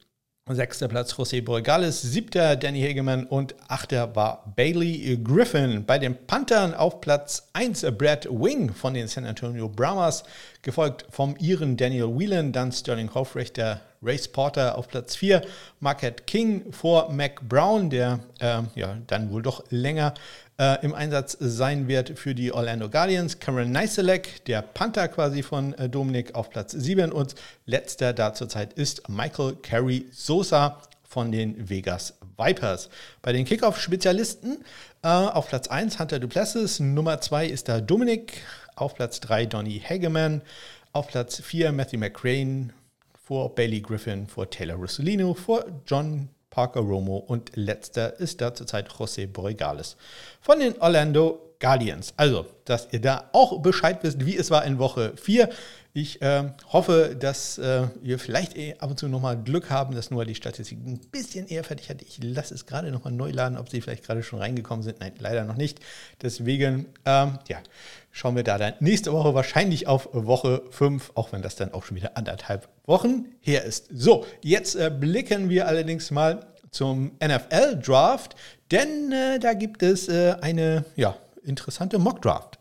Sechster 0.56 0.88
Platz 0.88 1.13
José 1.13 1.44
Borregales, 1.44 2.01
siebter 2.01 2.56
Danny 2.56 2.82
Hageman 2.82 3.25
und 3.25 3.56
achter 3.68 4.15
war 4.15 4.51
Bailey 4.56 5.20
Griffin. 5.24 5.86
Bei 5.86 6.00
den 6.00 6.15
Panthern 6.25 6.74
auf 6.74 7.01
Platz 7.01 7.50
1 7.53 7.86
Brad 7.98 8.25
Wing 8.25 8.74
von 8.74 8.94
den 8.94 9.08
San 9.08 9.25
Antonio 9.25 9.70
Brahmas, 9.70 10.24
gefolgt 10.62 11.06
vom 11.12 11.36
Iren 11.38 11.77
Daniel 11.77 12.18
Whelan, 12.18 12.51
dann 12.51 12.72
Sterling 12.72 13.13
Hofrechter, 13.13 13.82
Race 14.01 14.27
Porter 14.27 14.77
auf 14.77 14.88
Platz 14.88 15.15
4, 15.15 15.41
Marquette 15.82 16.24
King 16.24 16.72
vor 16.72 17.12
Mac 17.12 17.48
Brown, 17.48 17.89
der 17.89 18.20
äh, 18.39 18.62
ja 18.75 18.98
dann 19.08 19.32
wohl 19.32 19.41
doch 19.41 19.63
länger 19.70 20.13
äh, 20.60 20.78
im 20.84 20.94
Einsatz 20.94 21.38
sein 21.39 21.88
wird 21.88 22.20
für 22.20 22.36
die 22.36 22.51
Orlando 22.51 22.89
Guardians. 22.89 23.39
Cameron 23.39 23.72
Neiselek, 23.72 24.44
der 24.46 24.62
Panther 24.62 25.08
quasi 25.08 25.42
von 25.42 25.74
äh, 25.75 25.89
Dominik, 25.89 26.36
auf 26.36 26.50
Platz 26.50 26.74
7 26.74 27.12
und 27.12 27.34
letzter 27.66 28.13
da 28.13 28.34
zurzeit 28.34 28.74
ist 28.74 29.08
Michael 29.10 29.56
Carey 29.63 30.06
Sosa 30.12 30.82
von 31.04 31.32
den 31.32 31.70
Vegas 31.70 32.13
Vipers. 32.38 32.89
Bei 33.22 33.32
den 33.32 33.46
Kickoff-Spezialisten 33.46 34.58
äh, 35.01 35.08
auf 35.08 35.48
Platz 35.48 35.70
1 35.70 35.98
Hunter 35.98 36.20
Duplessis, 36.20 36.80
Nummer 36.80 37.22
2 37.22 37.48
ist 37.48 37.70
da 37.70 37.80
Dominik, 37.80 38.42
auf 38.75 38.96
Platz 38.96 39.20
3 39.22 39.46
Donny 39.46 39.80
Hageman, 39.80 40.42
auf 40.92 41.08
Platz 41.08 41.42
4 41.42 41.72
Matthew 41.72 42.00
McCrane, 42.00 42.74
vor 43.25 43.56
Bailey 43.56 43.80
Griffin, 43.80 44.28
vor 44.28 44.50
Taylor 44.50 44.75
Russolino, 44.75 45.34
vor 45.34 45.63
John 45.88 46.30
Parker 46.50 46.82
Romo 46.82 47.18
und 47.18 47.56
letzter 47.56 48.20
ist 48.20 48.41
da 48.41 48.53
zurzeit 48.53 48.89
José 48.89 49.27
Borregales 49.27 49.98
von 50.41 50.60
den 50.60 50.79
Orlando 50.82 51.56
Guardians. 51.60 52.13
Also, 52.15 52.46
dass 52.65 52.88
ihr 52.91 53.01
da 53.01 53.29
auch 53.34 53.62
Bescheid 53.62 54.00
wisst, 54.01 54.25
wie 54.25 54.38
es 54.38 54.50
war 54.50 54.65
in 54.65 54.79
Woche 54.79 55.13
4. 55.18 55.50
Ich 55.93 56.22
äh, 56.22 56.51
hoffe, 56.72 57.15
dass 57.19 57.58
äh, 57.58 57.88
wir 58.01 58.19
vielleicht 58.19 58.55
eh 58.55 58.75
ab 58.77 58.91
und 58.91 59.00
zu 59.00 59.08
nochmal 59.08 59.41
Glück 59.41 59.72
haben, 59.72 59.96
dass 59.96 60.12
nur 60.12 60.24
die 60.24 60.36
Statistik 60.36 60.77
ein 60.86 61.00
bisschen 61.12 61.48
eher 61.48 61.63
fertig 61.63 61.89
hat. 61.89 62.03
Ich 62.03 62.19
lasse 62.22 62.53
es 62.53 62.67
gerade 62.67 62.91
nochmal 62.91 63.12
neu 63.12 63.31
laden, 63.31 63.58
ob 63.58 63.69
sie 63.69 63.81
vielleicht 63.81 64.05
gerade 64.05 64.22
schon 64.22 64.38
reingekommen 64.38 64.84
sind. 64.84 65.00
Nein, 65.00 65.13
leider 65.17 65.46
noch 65.46 65.55
nicht. 65.55 65.79
Deswegen, 66.22 66.86
ähm, 67.05 67.39
ja, 67.48 67.58
schauen 68.12 68.36
wir 68.36 68.43
da 68.43 68.60
dann 68.60 68.75
nächste 68.81 69.12
Woche 69.13 69.34
wahrscheinlich 69.34 69.88
auf 69.88 70.10
Woche 70.13 70.62
5, 70.69 71.13
auch 71.15 71.31
wenn 71.31 71.41
das 71.41 71.55
dann 71.55 71.74
auch 71.74 71.84
schon 71.84 71.98
wieder 71.98 72.15
anderthalb 72.15 72.69
Wochen 72.86 73.25
her 73.41 73.63
ist. 73.63 73.88
So, 73.91 74.27
jetzt 74.41 74.75
äh, 74.75 74.91
blicken 74.96 75.50
wir 75.50 75.67
allerdings 75.67 76.12
mal 76.12 76.46
zum 76.69 77.13
NFL-Draft, 77.24 78.36
denn 78.69 79.12
äh, 79.12 79.39
da 79.39 79.53
gibt 79.53 79.81
es 79.81 80.08
äh, 80.08 80.36
eine 80.41 80.86
ja, 80.96 81.15
interessante 81.43 81.98
Mock-Draft. 81.98 82.59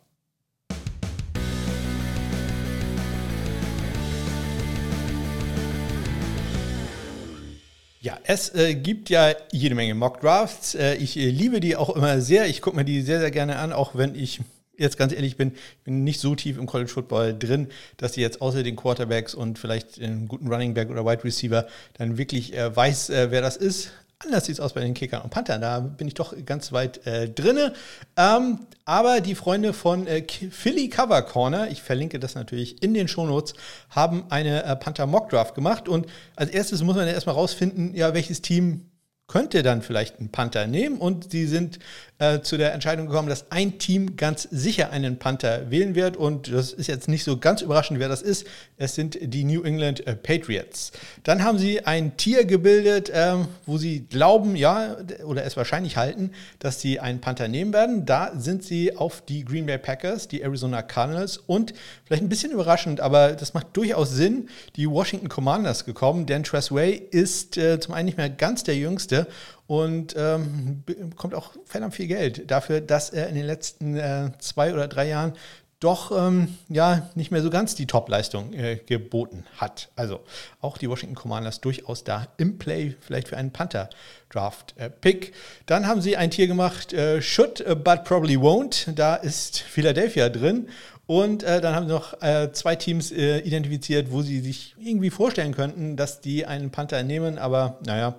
Ja, 8.08 8.18
es 8.24 8.54
äh, 8.54 8.74
gibt 8.74 9.10
ja 9.10 9.34
jede 9.52 9.74
Menge 9.74 9.94
Mock-Drafts. 9.94 10.76
Äh, 10.76 10.94
ich 10.94 11.18
äh, 11.18 11.28
liebe 11.28 11.60
die 11.60 11.76
auch 11.76 11.94
immer 11.94 12.22
sehr. 12.22 12.46
Ich 12.46 12.62
gucke 12.62 12.74
mir 12.74 12.86
die 12.86 13.02
sehr, 13.02 13.20
sehr 13.20 13.30
gerne 13.30 13.56
an, 13.56 13.70
auch 13.70 13.96
wenn 13.96 14.14
ich 14.14 14.40
jetzt 14.78 14.96
ganz 14.96 15.12
ehrlich 15.12 15.36
bin, 15.36 15.52
bin 15.84 16.04
nicht 16.04 16.18
so 16.18 16.34
tief 16.34 16.56
im 16.56 16.64
College 16.64 16.88
Football 16.88 17.38
drin, 17.38 17.68
dass 17.98 18.14
sie 18.14 18.22
jetzt 18.22 18.40
außer 18.40 18.62
den 18.62 18.76
Quarterbacks 18.76 19.34
und 19.34 19.58
vielleicht 19.58 20.00
einen 20.00 20.26
guten 20.26 20.48
Running 20.48 20.72
Back 20.72 20.88
oder 20.88 21.04
Wide 21.04 21.22
Receiver 21.22 21.66
dann 21.98 22.16
wirklich 22.16 22.56
äh, 22.56 22.74
weiß, 22.74 23.10
äh, 23.10 23.30
wer 23.30 23.42
das 23.42 23.58
ist. 23.58 23.90
Anders 24.24 24.46
sieht 24.46 24.54
es 24.54 24.60
aus 24.60 24.72
bei 24.72 24.80
den 24.80 24.94
Kickern 24.94 25.22
und 25.22 25.30
Panthern. 25.30 25.60
Da 25.60 25.78
bin 25.78 26.08
ich 26.08 26.14
doch 26.14 26.34
ganz 26.44 26.72
weit 26.72 27.06
äh, 27.06 27.28
drinne. 27.30 27.72
Ähm, 28.16 28.66
aber 28.84 29.20
die 29.20 29.36
Freunde 29.36 29.72
von 29.72 30.08
äh, 30.08 30.24
Philly 30.50 30.88
Cover 30.88 31.22
Corner, 31.22 31.70
ich 31.70 31.82
verlinke 31.82 32.18
das 32.18 32.34
natürlich 32.34 32.82
in 32.82 32.94
den 32.94 33.06
Shownotes, 33.06 33.54
haben 33.90 34.24
eine 34.28 34.64
äh, 34.64 34.74
Panther 34.74 35.06
Mock 35.06 35.28
Draft 35.28 35.54
gemacht. 35.54 35.88
Und 35.88 36.06
als 36.34 36.50
erstes 36.50 36.82
muss 36.82 36.96
man 36.96 37.06
ja 37.06 37.12
erstmal 37.12 37.36
rausfinden, 37.36 37.94
ja, 37.94 38.12
welches 38.12 38.42
Team 38.42 38.90
könnte 39.28 39.62
dann 39.62 39.82
vielleicht 39.82 40.18
einen 40.18 40.32
Panther 40.32 40.66
nehmen 40.66 40.98
und 40.98 41.30
sie 41.30 41.46
sind 41.46 41.78
äh, 42.18 42.40
zu 42.40 42.56
der 42.56 42.74
Entscheidung 42.74 43.06
gekommen, 43.06 43.28
dass 43.28 43.50
ein 43.50 43.78
Team 43.78 44.16
ganz 44.16 44.48
sicher 44.50 44.90
einen 44.90 45.18
Panther 45.18 45.70
wählen 45.70 45.94
wird 45.94 46.16
und 46.16 46.52
das 46.52 46.72
ist 46.72 46.88
jetzt 46.88 47.08
nicht 47.08 47.22
so 47.22 47.36
ganz 47.36 47.62
überraschend, 47.62 48.00
wer 48.00 48.08
das 48.08 48.22
ist. 48.22 48.46
Es 48.76 48.96
sind 48.96 49.18
die 49.20 49.44
New 49.44 49.62
England 49.62 50.04
äh, 50.06 50.16
Patriots. 50.16 50.90
Dann 51.22 51.44
haben 51.44 51.58
sie 51.58 51.86
ein 51.86 52.16
Tier 52.16 52.44
gebildet, 52.44 53.08
äh, 53.10 53.36
wo 53.66 53.78
sie 53.78 54.00
glauben, 54.00 54.56
ja, 54.56 54.96
oder 55.24 55.44
es 55.44 55.56
wahrscheinlich 55.56 55.96
halten, 55.96 56.32
dass 56.58 56.80
sie 56.80 56.98
einen 56.98 57.20
Panther 57.20 57.46
nehmen 57.46 57.72
werden. 57.72 58.04
Da 58.04 58.32
sind 58.36 58.64
sie 58.64 58.96
auf 58.96 59.20
die 59.24 59.44
Green 59.44 59.66
Bay 59.66 59.78
Packers, 59.78 60.26
die 60.26 60.42
Arizona 60.42 60.82
Cardinals 60.82 61.36
und 61.36 61.72
vielleicht 62.04 62.22
ein 62.24 62.28
bisschen 62.28 62.50
überraschend, 62.50 63.00
aber 63.00 63.32
das 63.32 63.54
macht 63.54 63.76
durchaus 63.76 64.10
Sinn, 64.10 64.48
die 64.74 64.90
Washington 64.90 65.28
Commanders 65.28 65.84
gekommen, 65.84 66.26
denn 66.26 66.42
Tressway 66.42 66.94
ist 66.94 67.56
äh, 67.56 67.78
zum 67.78 67.94
einen 67.94 68.06
nicht 68.06 68.18
mehr 68.18 68.30
ganz 68.30 68.64
der 68.64 68.76
Jüngste 68.76 69.28
und 69.68 70.16
ähm, 70.16 70.82
bekommt 70.86 71.34
auch 71.34 71.52
verdammt 71.66 71.94
viel 71.94 72.08
Geld 72.08 72.50
dafür, 72.50 72.80
dass 72.80 73.10
er 73.10 73.28
in 73.28 73.34
den 73.34 73.44
letzten 73.44 73.96
äh, 73.96 74.30
zwei 74.38 74.72
oder 74.72 74.88
drei 74.88 75.06
Jahren 75.06 75.34
doch 75.78 76.10
ähm, 76.10 76.56
ja 76.68 77.08
nicht 77.14 77.30
mehr 77.30 77.42
so 77.42 77.50
ganz 77.50 77.74
die 77.74 77.86
Top-Leistung 77.86 78.54
äh, 78.54 78.80
geboten 78.84 79.44
hat. 79.58 79.90
Also 79.94 80.20
auch 80.62 80.78
die 80.78 80.88
Washington 80.88 81.14
Commanders 81.14 81.60
durchaus 81.60 82.02
da 82.02 82.28
im 82.38 82.58
Play, 82.58 82.96
vielleicht 82.98 83.28
für 83.28 83.36
einen 83.36 83.52
Panther-Draft-Pick. 83.52 85.34
Dann 85.66 85.86
haben 85.86 86.00
sie 86.00 86.16
ein 86.16 86.30
Tier 86.30 86.48
gemacht, 86.48 86.94
äh, 86.94 87.20
should 87.20 87.64
but 87.84 88.04
probably 88.04 88.36
won't. 88.36 88.90
Da 88.92 89.16
ist 89.16 89.60
Philadelphia 89.60 90.30
drin. 90.30 90.68
Und 91.06 91.42
äh, 91.42 91.60
dann 91.60 91.74
haben 91.74 91.86
sie 91.86 91.92
noch 91.92 92.20
äh, 92.22 92.52
zwei 92.52 92.74
Teams 92.74 93.12
äh, 93.12 93.38
identifiziert, 93.40 94.10
wo 94.10 94.22
sie 94.22 94.40
sich 94.40 94.74
irgendwie 94.78 95.10
vorstellen 95.10 95.54
könnten, 95.54 95.96
dass 95.96 96.20
die 96.20 96.44
einen 96.44 96.70
Panther 96.70 97.02
nehmen, 97.02 97.38
aber 97.38 97.78
naja, 97.86 98.16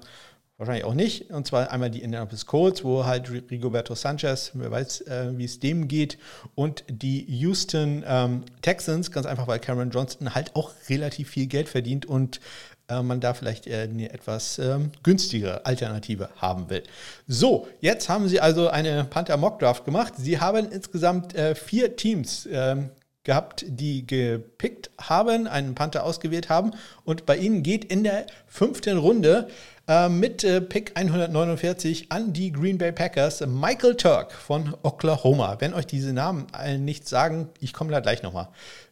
wahrscheinlich 0.60 0.84
auch 0.84 0.94
nicht. 0.94 1.32
Und 1.32 1.48
zwar 1.48 1.72
einmal 1.72 1.90
die 1.90 2.04
Indianapolis 2.04 2.46
Colts, 2.46 2.84
wo 2.84 3.06
halt 3.06 3.32
Rigoberto 3.32 3.96
Sanchez, 3.96 4.52
wer 4.54 4.70
weiß, 4.70 5.02
äh, 5.02 5.38
wie 5.38 5.46
es 5.46 5.60
dem 5.60 5.88
geht, 5.88 6.20
und 6.54 6.84
die 6.88 7.26
Houston 7.26 8.04
ähm, 8.06 8.44
Texans, 8.62 9.10
ganz 9.12 9.26
einfach, 9.26 9.48
weil 9.48 9.60
Cameron 9.60 9.90
Johnston 9.90 10.36
halt 10.36 10.56
auch 10.56 10.72
relativ 10.90 11.30
viel 11.30 11.48
Geld 11.48 11.70
verdient 11.70 12.06
und 12.06 12.40
äh, 12.90 13.02
man 13.02 13.22
da 13.22 13.34
vielleicht 13.34 13.68
eine 13.68 14.12
etwas 14.12 14.60
ähm, 14.60 14.92
günstigere 15.02 15.66
Alternative 15.66 16.30
haben 16.36 16.70
will. 16.70 16.84
So, 17.26 17.68
jetzt 17.80 18.10
haben 18.10 18.28
sie 18.28 18.42
also 18.42 18.68
eine 18.68 19.06
Panther 19.06 19.38
Mock 19.38 19.60
Draft 19.60 19.86
gemacht. 19.86 20.14
Sie 20.18 20.40
haben 20.40 20.70
insgesamt 20.72 21.36
äh, 21.36 21.56
vier 21.56 21.96
Teams 21.96 22.48
ähm, 22.52 22.90
gehabt, 23.24 23.64
die 23.68 24.08
gepickt 24.08 24.90
haben, 25.00 25.48
einen 25.48 25.76
Panther 25.76 26.04
ausgewählt 26.04 26.50
haben. 26.50 26.72
Und 27.04 27.26
bei 27.26 27.38
ihnen 27.38 27.64
geht 27.64 27.86
in 27.86 28.04
der 28.04 28.26
fünften 28.48 28.98
Runde 28.98 29.48
äh, 29.48 29.79
mit 30.10 30.44
äh, 30.44 30.62
Pick 30.62 30.92
149 30.96 32.12
an 32.12 32.32
die 32.32 32.52
Green 32.52 32.78
Bay 32.78 32.92
Packers 32.92 33.46
Michael 33.46 33.96
Turk 33.96 34.34
von 34.34 34.76
Oklahoma. 34.84 35.58
Wenn 35.60 35.74
euch 35.74 35.88
diese 35.88 36.14
Namen 36.14 36.48
nichts 36.78 37.10
sagen, 37.10 37.50
ich 37.60 37.74
komme 37.74 37.92
da 37.92 38.00
gleich 38.00 38.22
nochmal 38.22 38.50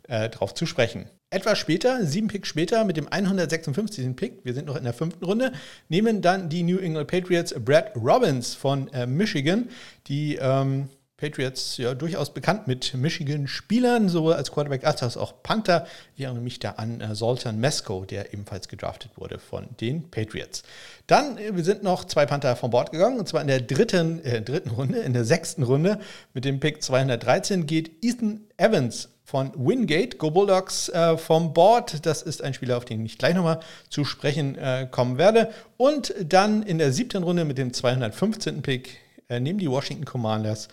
äh, 0.08 0.30
drauf 0.30 0.54
zu 0.54 0.66
sprechen. 0.66 1.08
Etwas 1.30 1.60
später, 1.60 2.06
sieben 2.06 2.30
Picks 2.30 2.48
später, 2.48 2.86
mit 2.86 2.96
dem 2.96 3.12
156. 3.12 4.16
Pick, 4.16 4.46
wir 4.46 4.54
sind 4.54 4.66
noch 4.66 4.78
in 4.78 4.86
der 4.86 4.94
fünften 4.94 5.26
Runde, 5.26 5.52
nehmen 5.90 6.22
dann 6.22 6.48
die 6.48 6.64
New 6.64 6.78
England 6.78 7.10
Patriots 7.10 7.54
Brad 7.54 7.94
Robbins 7.98 8.56
von 8.56 8.88
äh, 8.94 9.06
Michigan, 9.06 9.68
die 10.08 10.38
ähm, 10.38 10.88
Patriots 11.18 11.78
ja 11.78 11.96
durchaus 11.96 12.32
bekannt 12.32 12.68
mit 12.68 12.94
Michigan-Spielern, 12.94 14.08
sowohl 14.08 14.34
als 14.34 14.52
Quarterback 14.52 14.86
als 14.86 15.18
auch 15.18 15.42
Panther. 15.42 15.88
Ich 16.16 16.24
erinnere 16.24 16.44
mich 16.44 16.60
da 16.60 16.72
an 16.74 17.02
äh, 17.02 17.16
Zoltan 17.16 17.60
Mesko, 17.60 18.06
der 18.06 18.34
ebenfalls 18.34 18.68
gedraftet 18.68 19.12
wurde 19.16 19.40
von 19.40 19.66
den 19.82 20.12
Patriots. 20.12 20.62
Dann 21.08 21.40
äh, 21.40 21.52
sind 21.64 21.82
noch 21.82 22.06
zwei 22.06 22.28
Panther 22.28 22.56
von 22.56 22.70
Bord 22.70 22.92
gegangen, 22.92 23.20
und 23.20 23.28
zwar 23.28 23.42
in 23.42 23.48
der 23.48 23.62
dritten, 23.62 24.24
äh, 24.24 24.44
dritten 24.44 24.70
Runde, 24.70 25.00
in 25.00 25.14
der 25.14 25.26
sechsten 25.26 25.64
Runde. 25.64 26.00
Mit 26.36 26.46
dem 26.46 26.60
Pick 26.60 26.84
213 26.84 27.66
geht 27.66 28.04
Ethan 28.06 28.42
Evans 28.58 29.10
von 29.24 29.52
Wingate, 29.56 30.18
Go 30.18 30.30
Bulldogs 30.30 30.88
äh, 30.90 31.18
vom 31.18 31.52
Board. 31.52 32.06
Das 32.06 32.22
ist 32.22 32.44
ein 32.44 32.54
Spieler, 32.54 32.78
auf 32.78 32.86
den 32.86 33.04
ich 33.04 33.18
gleich 33.18 33.34
nochmal 33.34 33.60
zu 33.90 34.06
sprechen 34.06 34.56
äh, 34.56 34.88
kommen 34.90 35.18
werde. 35.18 35.50
Und 35.78 36.14
dann 36.24 36.62
in 36.62 36.78
der 36.78 36.94
siebten 36.94 37.24
Runde 37.24 37.44
mit 37.44 37.58
dem 37.58 37.74
215. 37.74 38.62
Pick 38.62 39.00
äh, 39.30 39.40
nehmen 39.40 39.58
die 39.58 39.70
Washington 39.70 40.06
Commanders 40.06 40.68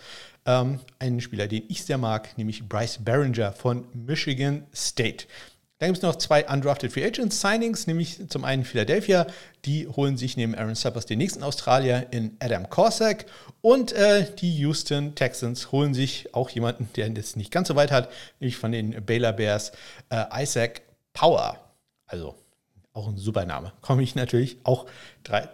ähm, 0.45 0.79
einen 0.99 1.21
Spieler, 1.21 1.47
den 1.47 1.63
ich 1.67 1.83
sehr 1.83 1.97
mag, 1.97 2.37
nämlich 2.37 2.67
Bryce 2.67 2.99
Barringer 3.03 3.51
von 3.51 3.85
Michigan 3.93 4.65
State. 4.73 5.25
Dann 5.79 5.89
gibt 5.89 5.97
es 5.97 6.03
noch 6.03 6.15
zwei 6.15 6.47
Undrafted 6.47 6.93
Free 6.93 7.03
Agents 7.05 7.41
Signings, 7.41 7.85
nämlich 7.85 8.29
zum 8.29 8.45
einen 8.45 8.63
Philadelphia, 8.63 9.27
die 9.65 9.87
holen 9.87 10.15
sich 10.15 10.37
neben 10.37 10.55
Aaron 10.55 10.75
Suppers 10.75 11.05
den 11.05 11.17
nächsten 11.17 11.43
Australier 11.43 12.07
in 12.11 12.37
Adam 12.39 12.69
Corsack 12.69 13.25
und 13.59 13.91
äh, 13.91 14.25
die 14.35 14.55
Houston 14.59 15.15
Texans 15.15 15.73
holen 15.73 15.93
sich 15.93 16.33
auch 16.33 16.49
jemanden, 16.49 16.89
der 16.95 17.09
jetzt 17.09 17.35
nicht 17.35 17.51
ganz 17.51 17.67
so 17.67 17.75
weit 17.75 17.91
hat, 17.91 18.09
nämlich 18.39 18.55
von 18.55 18.71
den 18.71 19.03
Baylor 19.05 19.33
Bears, 19.33 19.73
äh, 20.09 20.43
Isaac 20.43 20.81
Power. 21.11 21.59
Also 22.05 22.35
auch 22.93 23.09
ein 23.09 23.17
super 23.17 23.45
Name. 23.45 23.73
Komme 23.81 24.01
ich 24.01 24.15
natürlich 24.15 24.57
auch 24.63 24.85
drei, 25.23 25.49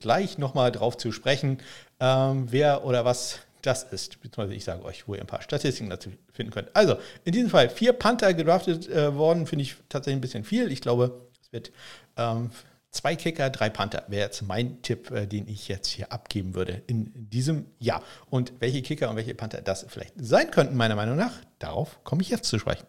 gleich 0.00 0.36
nochmal 0.36 0.70
drauf 0.70 0.98
zu 0.98 1.12
sprechen, 1.12 1.58
ähm, 1.98 2.48
wer 2.50 2.84
oder 2.84 3.06
was 3.06 3.38
das 3.66 3.82
ist. 3.84 4.20
Beziehungsweise 4.20 4.54
ich 4.54 4.64
sage 4.64 4.84
euch, 4.84 5.06
wo 5.08 5.14
ihr 5.14 5.20
ein 5.20 5.26
paar 5.26 5.42
Statistiken 5.42 5.90
dazu 5.90 6.10
finden 6.32 6.52
könnt. 6.52 6.74
Also, 6.74 6.96
in 7.24 7.32
diesem 7.32 7.50
Fall 7.50 7.68
vier 7.68 7.92
Panther 7.92 8.34
gedraftet 8.34 8.88
äh, 8.88 9.14
worden, 9.14 9.46
finde 9.46 9.62
ich 9.62 9.76
tatsächlich 9.88 10.18
ein 10.18 10.20
bisschen 10.20 10.44
viel. 10.44 10.70
Ich 10.70 10.80
glaube, 10.80 11.28
es 11.42 11.52
wird 11.52 11.72
ähm, 12.16 12.50
zwei 12.90 13.16
Kicker, 13.16 13.50
drei 13.50 13.70
Panther. 13.70 14.04
Wäre 14.08 14.26
jetzt 14.26 14.42
mein 14.42 14.82
Tipp, 14.82 15.10
äh, 15.10 15.26
den 15.26 15.48
ich 15.48 15.68
jetzt 15.68 15.88
hier 15.88 16.12
abgeben 16.12 16.54
würde 16.54 16.82
in 16.86 17.10
diesem 17.14 17.66
Jahr. 17.78 18.02
Und 18.30 18.52
welche 18.60 18.82
Kicker 18.82 19.10
und 19.10 19.16
welche 19.16 19.34
Panther 19.34 19.60
das 19.60 19.84
vielleicht 19.88 20.14
sein 20.16 20.50
könnten, 20.50 20.76
meiner 20.76 20.96
Meinung 20.96 21.16
nach, 21.16 21.32
darauf 21.58 22.02
komme 22.04 22.22
ich 22.22 22.30
jetzt 22.30 22.48
zu 22.48 22.58
sprechen. 22.58 22.86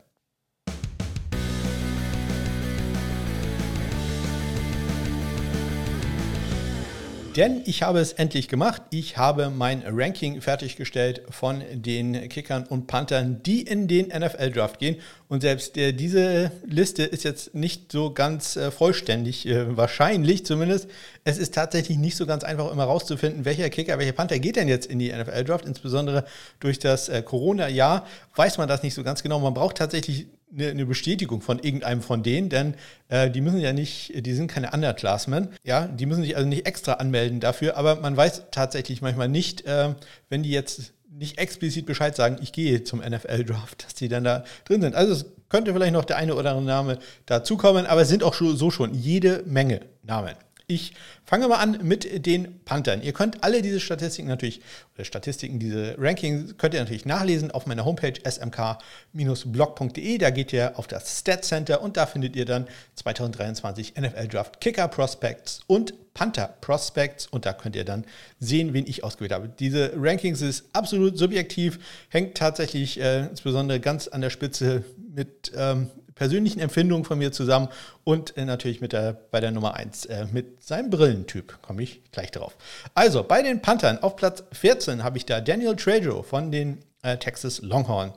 Denn 7.36 7.63
ich 7.65 7.84
habe 7.84 8.00
es 8.00 8.13
endlich 8.13 8.48
gemacht. 8.48 8.82
Ich 8.91 9.17
habe 9.17 9.50
mein 9.50 9.84
Ranking 9.86 10.41
fertiggestellt 10.41 11.24
von 11.30 11.62
den 11.74 12.30
Kickern 12.30 12.65
und 12.65 12.88
Panthern, 12.88 13.43
die 13.43 13.62
in 13.62 13.89
den 13.89 14.08
NFL-Draft 14.08 14.80
gehen. 14.80 14.95
Und 15.28 15.41
selbst 15.41 15.76
äh, 15.76 15.91
diese 15.91 16.52
Liste 16.65 17.04
ist 17.04 17.24
jetzt 17.24 17.54
nicht 17.54 17.91
so 17.91 18.13
ganz 18.13 18.56
äh, 18.56 18.71
vollständig, 18.71 19.45
äh, 19.48 19.76
wahrscheinlich 19.76 20.45
zumindest. 20.45 20.88
Es 21.26 21.38
ist 21.38 21.54
tatsächlich 21.54 21.98
nicht 21.98 22.15
so 22.15 22.26
ganz 22.26 22.45
einfach 22.45 22.71
immer 22.71 22.86
rauszufinden, 22.86 23.43
welcher 23.43 23.69
Kicker, 23.69 24.00
welcher 24.00 24.13
Panther 24.13 24.39
geht 24.39 24.56
denn 24.56 24.69
jetzt 24.69 24.86
in 24.86 25.00
die 25.00 25.12
NFL-Draft. 25.12 25.65
Insbesondere 25.65 26.24
durch 26.62 26.80
das 26.80 27.10
äh, 27.10 27.21
Corona-Jahr 27.21 28.06
weiß 28.36 28.58
man 28.58 28.69
das 28.69 28.82
nicht 28.82 28.93
so 28.93 29.04
ganz 29.04 29.24
genau. 29.24 29.39
Man 29.39 29.54
braucht 29.54 29.76
tatsächlich 29.76 30.28
eine, 30.56 30.70
eine 30.70 30.86
Bestätigung 30.86 31.41
von 31.41 31.60
irgendeinem 31.60 32.02
von 32.02 32.24
denen, 32.24 32.50
denn 32.50 32.76
äh, 33.10 33.30
die 33.30 33.41
müssen 33.41 33.60
ja 33.60 33.74
nicht, 33.74 34.26
die 34.26 34.34
sind 34.34 34.48
keine 34.48 34.72
Underclassmen, 34.72 35.50
ja, 35.63 35.88
die 35.88 36.06
müssen 36.06 36.24
sich 36.24 36.36
also 36.36 36.48
nicht 36.48 36.65
extra 36.65 36.94
anmelden 36.94 37.39
dafür, 37.39 37.78
aber 37.78 37.98
man 37.98 38.15
weiß 38.15 38.44
tatsächlich 38.52 39.02
manchmal 39.02 39.30
nicht, 39.30 39.65
äh, 39.65 39.94
wenn 40.30 40.44
die 40.44 40.52
jetzt 40.52 40.94
nicht 41.10 41.38
explizit 41.38 41.86
Bescheid 41.86 42.15
sagen, 42.15 42.38
ich 42.41 42.52
gehe 42.52 42.84
zum 42.84 43.00
NFL-Draft, 43.00 43.86
dass 43.86 43.94
die 43.94 44.10
dann 44.10 44.24
da 44.24 44.44
drin 44.65 44.82
sind. 44.82 44.96
Also 44.96 45.13
es 45.13 45.26
könnte 45.50 45.74
vielleicht 45.74 45.94
noch 45.94 46.06
der 46.06 46.18
eine 46.18 46.36
oder 46.36 46.50
andere 46.52 46.65
Name 46.65 47.00
dazukommen, 47.26 47.86
aber 47.86 48.02
es 48.02 48.10
sind 48.10 48.24
auch 48.24 48.34
so 48.34 48.72
schon 48.72 48.94
jede 48.94 49.44
Menge 49.46 49.82
Namen. 50.04 50.36
Ich 50.67 50.93
fange 51.23 51.47
mal 51.47 51.58
an 51.58 51.80
mit 51.84 52.25
den 52.25 52.60
Panthern. 52.65 53.01
Ihr 53.04 53.13
könnt 53.13 53.43
alle 53.43 53.62
diese 53.62 53.80
Statistiken 53.80 54.28
natürlich, 54.28 54.62
oder 54.95 55.06
Statistiken, 55.06 55.60
diese 55.60 55.95
Rankings, 55.99 56.58
könnt 56.58 56.73
ihr 56.73 56.80
natürlich 56.80 57.06
nachlesen 57.06 57.51
auf 57.51 57.67
meiner 57.67 57.86
Homepage 57.86 58.13
smk-blog.de. 58.23 60.17
Da 60.17 60.30
geht 60.32 60.54
ihr 60.54 60.80
auf 60.80 60.88
das 60.88 61.19
Stat 61.19 61.45
Center 61.45 61.82
und 61.82 61.97
da 61.97 62.06
findet 62.08 62.36
ihr 62.36 62.45
dann 62.45 62.67
2023 62.95 63.93
NFL 63.95 64.28
Draft 64.28 64.60
Kicker 64.60 64.88
Prospects 64.88 65.62
und 65.67 65.93
Panther 66.15 66.56
Prospects 66.62 67.28
und 67.28 67.45
da 67.45 67.54
könnt 67.54 67.75
ihr 67.75 67.86
dann 67.86 68.06
sehen, 68.39 68.73
wen 68.73 68.88
ich 68.88 69.04
ausgewählt 69.04 69.34
habe. 69.34 69.49
Diese 69.49 69.91
Rankings 69.95 70.41
ist 70.41 70.65
absolut 70.73 71.17
subjektiv, 71.17 71.78
hängt 72.10 72.36
tatsächlich 72.36 72.99
äh, 72.99 73.25
insbesondere 73.28 73.80
ganz 73.80 74.08
an 74.08 74.21
der 74.21 74.30
Spitze 74.30 74.84
mit 75.13 75.51
ähm, 75.56 75.91
persönlichen 76.15 76.62
Empfindungen 76.62 77.04
von 77.04 77.17
mir 77.17 77.32
zusammen 77.32 77.67
und 78.04 78.36
äh, 78.38 78.45
natürlich 78.45 78.82
mit 78.82 78.93
der, 78.93 79.13
bei 79.32 79.41
der 79.41 79.51
Nummer 79.51 79.75
1 79.75 80.06
äh, 80.06 80.25
mit 80.32 80.63
seinem 80.63 80.89
Brillentyp. 80.89 81.62
Komme 81.62 81.84
ich 81.84 82.01
gleich 82.12 82.32
drauf. 82.32 82.56
Also 82.93 83.23
bei 83.23 83.41
den 83.41 83.62
Panthern 83.62 83.99
auf 83.99 84.15
Platz 84.15 84.43
14 84.54 85.04
habe 85.04 85.17
ich 85.17 85.25
da 85.25 85.41
Daniel 85.41 85.75
Trejo 85.75 86.23
von 86.23 86.51
den 86.51 86.80
äh, 87.04 87.17
Texas 87.17 87.62
Longhorn. 87.62 88.13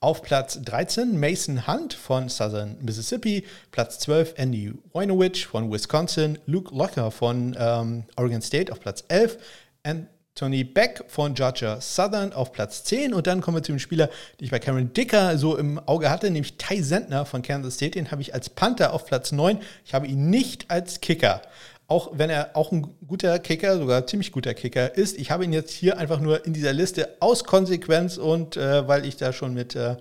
Auf 0.00 0.22
Platz 0.22 0.60
13 0.62 1.18
Mason 1.18 1.66
Hunt 1.66 1.92
von 1.92 2.28
Southern 2.28 2.76
Mississippi. 2.82 3.44
Platz 3.72 3.98
12 3.98 4.34
Andy 4.36 4.72
Wojnowicz 4.92 5.40
von 5.40 5.72
Wisconsin. 5.72 6.38
Luke 6.46 6.72
Locker 6.72 7.10
von 7.10 7.56
ähm, 7.58 8.04
Oregon 8.16 8.42
State 8.42 8.70
auf 8.70 8.78
Platz 8.78 9.02
11. 9.08 9.38
And 9.82 10.06
Tony 10.38 10.62
Beck 10.62 11.04
von 11.08 11.34
Georgia 11.34 11.80
Southern 11.80 12.32
auf 12.32 12.52
Platz 12.52 12.84
10. 12.84 13.12
Und 13.12 13.26
dann 13.26 13.40
kommen 13.40 13.56
wir 13.56 13.62
zu 13.64 13.72
dem 13.72 13.80
Spieler, 13.80 14.06
den 14.06 14.44
ich 14.44 14.52
bei 14.52 14.60
Cameron 14.60 14.92
Dicker 14.92 15.36
so 15.36 15.56
im 15.56 15.80
Auge 15.80 16.10
hatte, 16.10 16.30
nämlich 16.30 16.56
Ty 16.58 16.80
Sentner 16.80 17.26
von 17.26 17.42
Kansas 17.42 17.74
State. 17.74 17.98
Den 17.98 18.12
habe 18.12 18.22
ich 18.22 18.34
als 18.34 18.48
Panther 18.48 18.92
auf 18.92 19.04
Platz 19.04 19.32
9. 19.32 19.58
Ich 19.84 19.94
habe 19.94 20.06
ihn 20.06 20.30
nicht 20.30 20.70
als 20.70 21.00
Kicker. 21.00 21.42
Auch 21.88 22.10
wenn 22.12 22.30
er 22.30 22.50
auch 22.54 22.70
ein 22.70 22.86
guter 23.08 23.40
Kicker, 23.40 23.78
sogar 23.78 24.06
ziemlich 24.06 24.30
guter 24.30 24.54
Kicker 24.54 24.96
ist. 24.96 25.18
Ich 25.18 25.32
habe 25.32 25.42
ihn 25.42 25.52
jetzt 25.52 25.72
hier 25.72 25.98
einfach 25.98 26.20
nur 26.20 26.46
in 26.46 26.52
dieser 26.52 26.72
Liste 26.72 27.16
aus 27.18 27.42
Konsequenz 27.42 28.16
und 28.16 28.56
äh, 28.56 28.86
weil 28.86 29.06
ich 29.06 29.16
da 29.16 29.32
schon 29.32 29.54
mit 29.54 29.74
äh, 29.74 29.96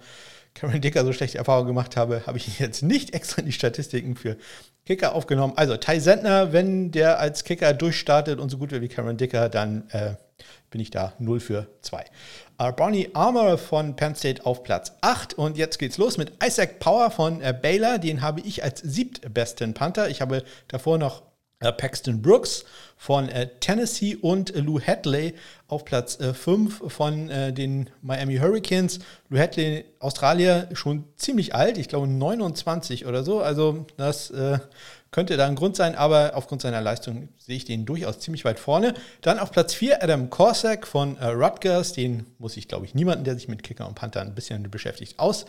Cameron 0.54 0.82
Dicker 0.82 1.04
so 1.04 1.14
schlechte 1.14 1.40
Erfahrungen 1.40 1.68
gemacht 1.68 1.98
habe, 1.98 2.22
habe 2.28 2.38
ich 2.38 2.48
ihn 2.48 2.56
jetzt 2.60 2.84
nicht 2.84 3.16
extra 3.16 3.40
in 3.40 3.48
die 3.48 3.54
Statistiken 3.54 4.16
für 4.16 4.38
Kicker 4.86 5.16
aufgenommen. 5.16 5.54
Also 5.56 5.78
Ty 5.78 6.00
Sentner, 6.00 6.54
wenn 6.54 6.92
der 6.92 7.20
als 7.20 7.44
Kicker 7.44 7.74
durchstartet 7.74 8.40
und 8.40 8.50
so 8.50 8.60
gut 8.60 8.70
wird 8.70 8.84
wie 8.84 8.88
Cameron 8.88 9.18
Dicker, 9.18 9.50
dann 9.50 9.90
äh, 9.90 10.14
bin 10.70 10.82
ich 10.82 10.92
da 10.92 11.14
0 11.20 11.40
für 11.40 11.68
2. 11.82 12.06
Uh, 12.62 12.72
Brownie 12.72 13.10
Armour 13.14 13.58
von 13.58 13.96
Penn 13.96 14.16
State 14.16 14.46
auf 14.46 14.64
Platz 14.64 14.94
8. 15.02 15.34
Und 15.36 15.58
jetzt 15.58 15.80
geht's 15.80 15.98
los 15.98 16.18
mit 16.18 16.44
Isaac 16.44 16.80
Power 16.80 17.12
von 17.12 17.42
äh, 17.42 17.58
Baylor. 17.60 17.98
Den 18.00 18.22
habe 18.22 18.42
ich 18.42 18.64
als 18.64 18.82
siebtbesten 18.82 19.74
Panther. 19.74 20.10
Ich 20.10 20.22
habe 20.22 20.44
davor 20.68 20.98
noch 20.98 21.24
äh, 21.60 21.72
Paxton 21.72 22.22
Brooks 22.22 22.66
von 22.98 23.30
äh, 23.30 23.50
Tennessee 23.60 24.16
und 24.16 24.56
äh, 24.56 24.60
Lou 24.60 24.80
Hadley 24.80 25.34
auf 25.68 25.86
Platz 25.86 26.18
5 26.18 26.82
äh, 26.82 26.90
von 26.90 27.30
äh, 27.30 27.52
den 27.52 27.90
Miami 28.02 28.38
Hurricanes. 28.38 29.00
Lou 29.30 29.40
Hadley, 29.40 29.86
Australier, 30.00 30.70
schon 30.74 31.06
ziemlich 31.16 31.56
alt, 31.56 31.78
ich 31.78 31.88
glaube 31.90 32.08
29 32.08 33.06
oder 33.06 33.24
so. 33.24 33.42
Also 33.42 33.86
das 33.98 34.30
äh, 34.30 34.60
könnte 35.18 35.36
da 35.36 35.48
ein 35.48 35.56
Grund 35.56 35.76
sein, 35.76 35.96
aber 35.96 36.34
aufgrund 36.36 36.62
seiner 36.62 36.80
Leistung 36.80 37.30
sehe 37.40 37.56
ich 37.56 37.66
den 37.66 37.88
durchaus 37.88 38.20
ziemlich 38.20 38.46
weit 38.46 38.60
vorne. 38.60 38.94
Dann 39.22 39.40
auf 39.40 39.50
Platz 39.50 39.74
4 39.74 40.04
Adam 40.04 40.30
Korsak 40.30 40.86
von 40.86 41.18
äh, 41.18 41.26
Rutgers. 41.26 41.94
Den 41.94 42.28
muss 42.38 42.56
ich, 42.56 42.68
glaube 42.68 42.86
ich, 42.86 42.94
niemanden, 42.94 43.24
der 43.24 43.34
sich 43.34 43.48
mit 43.48 43.64
Kicker 43.64 43.88
und 43.88 43.96
Panther 43.96 44.22
ein 44.22 44.36
bisschen 44.36 44.70
beschäftigt, 44.70 45.18
aus 45.18 45.48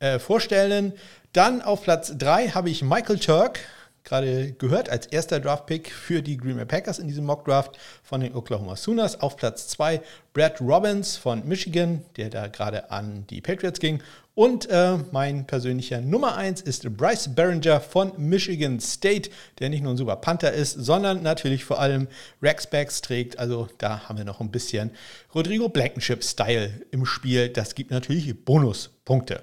äh, 0.00 0.18
vorstellen. 0.18 0.92
Dann 1.32 1.62
auf 1.62 1.82
Platz 1.82 2.12
3 2.18 2.48
habe 2.48 2.68
ich 2.68 2.82
Michael 2.82 3.18
Turk, 3.18 3.60
gerade 4.06 4.52
gehört, 4.52 4.88
als 4.88 5.06
erster 5.06 5.40
Draft-Pick 5.40 5.90
für 5.90 6.22
die 6.22 6.38
Green 6.38 6.56
Bay 6.56 6.64
Packers 6.64 6.98
in 6.98 7.08
diesem 7.08 7.26
Mock-Draft 7.26 7.78
von 8.02 8.20
den 8.20 8.34
Oklahoma 8.34 8.76
Sooners. 8.76 9.20
Auf 9.20 9.36
Platz 9.36 9.68
2 9.68 10.00
Brad 10.32 10.60
Robbins 10.60 11.16
von 11.16 11.46
Michigan, 11.46 12.02
der 12.16 12.30
da 12.30 12.46
gerade 12.46 12.90
an 12.90 13.26
die 13.28 13.40
Patriots 13.40 13.80
ging. 13.80 14.00
Und 14.34 14.68
äh, 14.68 14.98
mein 15.12 15.46
persönlicher 15.46 16.02
Nummer 16.02 16.36
1 16.36 16.60
ist 16.60 16.94
Bryce 16.96 17.34
Barringer 17.34 17.80
von 17.80 18.12
Michigan 18.18 18.78
State, 18.80 19.30
der 19.58 19.70
nicht 19.70 19.82
nur 19.82 19.94
ein 19.94 19.96
super 19.96 20.16
Panther 20.16 20.52
ist, 20.52 20.72
sondern 20.72 21.22
natürlich 21.22 21.64
vor 21.64 21.80
allem 21.80 22.06
Racksbacks 22.42 23.00
trägt. 23.00 23.38
Also 23.38 23.68
da 23.78 24.08
haben 24.08 24.18
wir 24.18 24.26
noch 24.26 24.40
ein 24.40 24.50
bisschen 24.50 24.90
Rodrigo 25.34 25.70
Blankenship-Style 25.70 26.82
im 26.90 27.06
Spiel. 27.06 27.48
Das 27.48 27.74
gibt 27.74 27.90
natürlich 27.90 28.44
Bonuspunkte. 28.44 29.42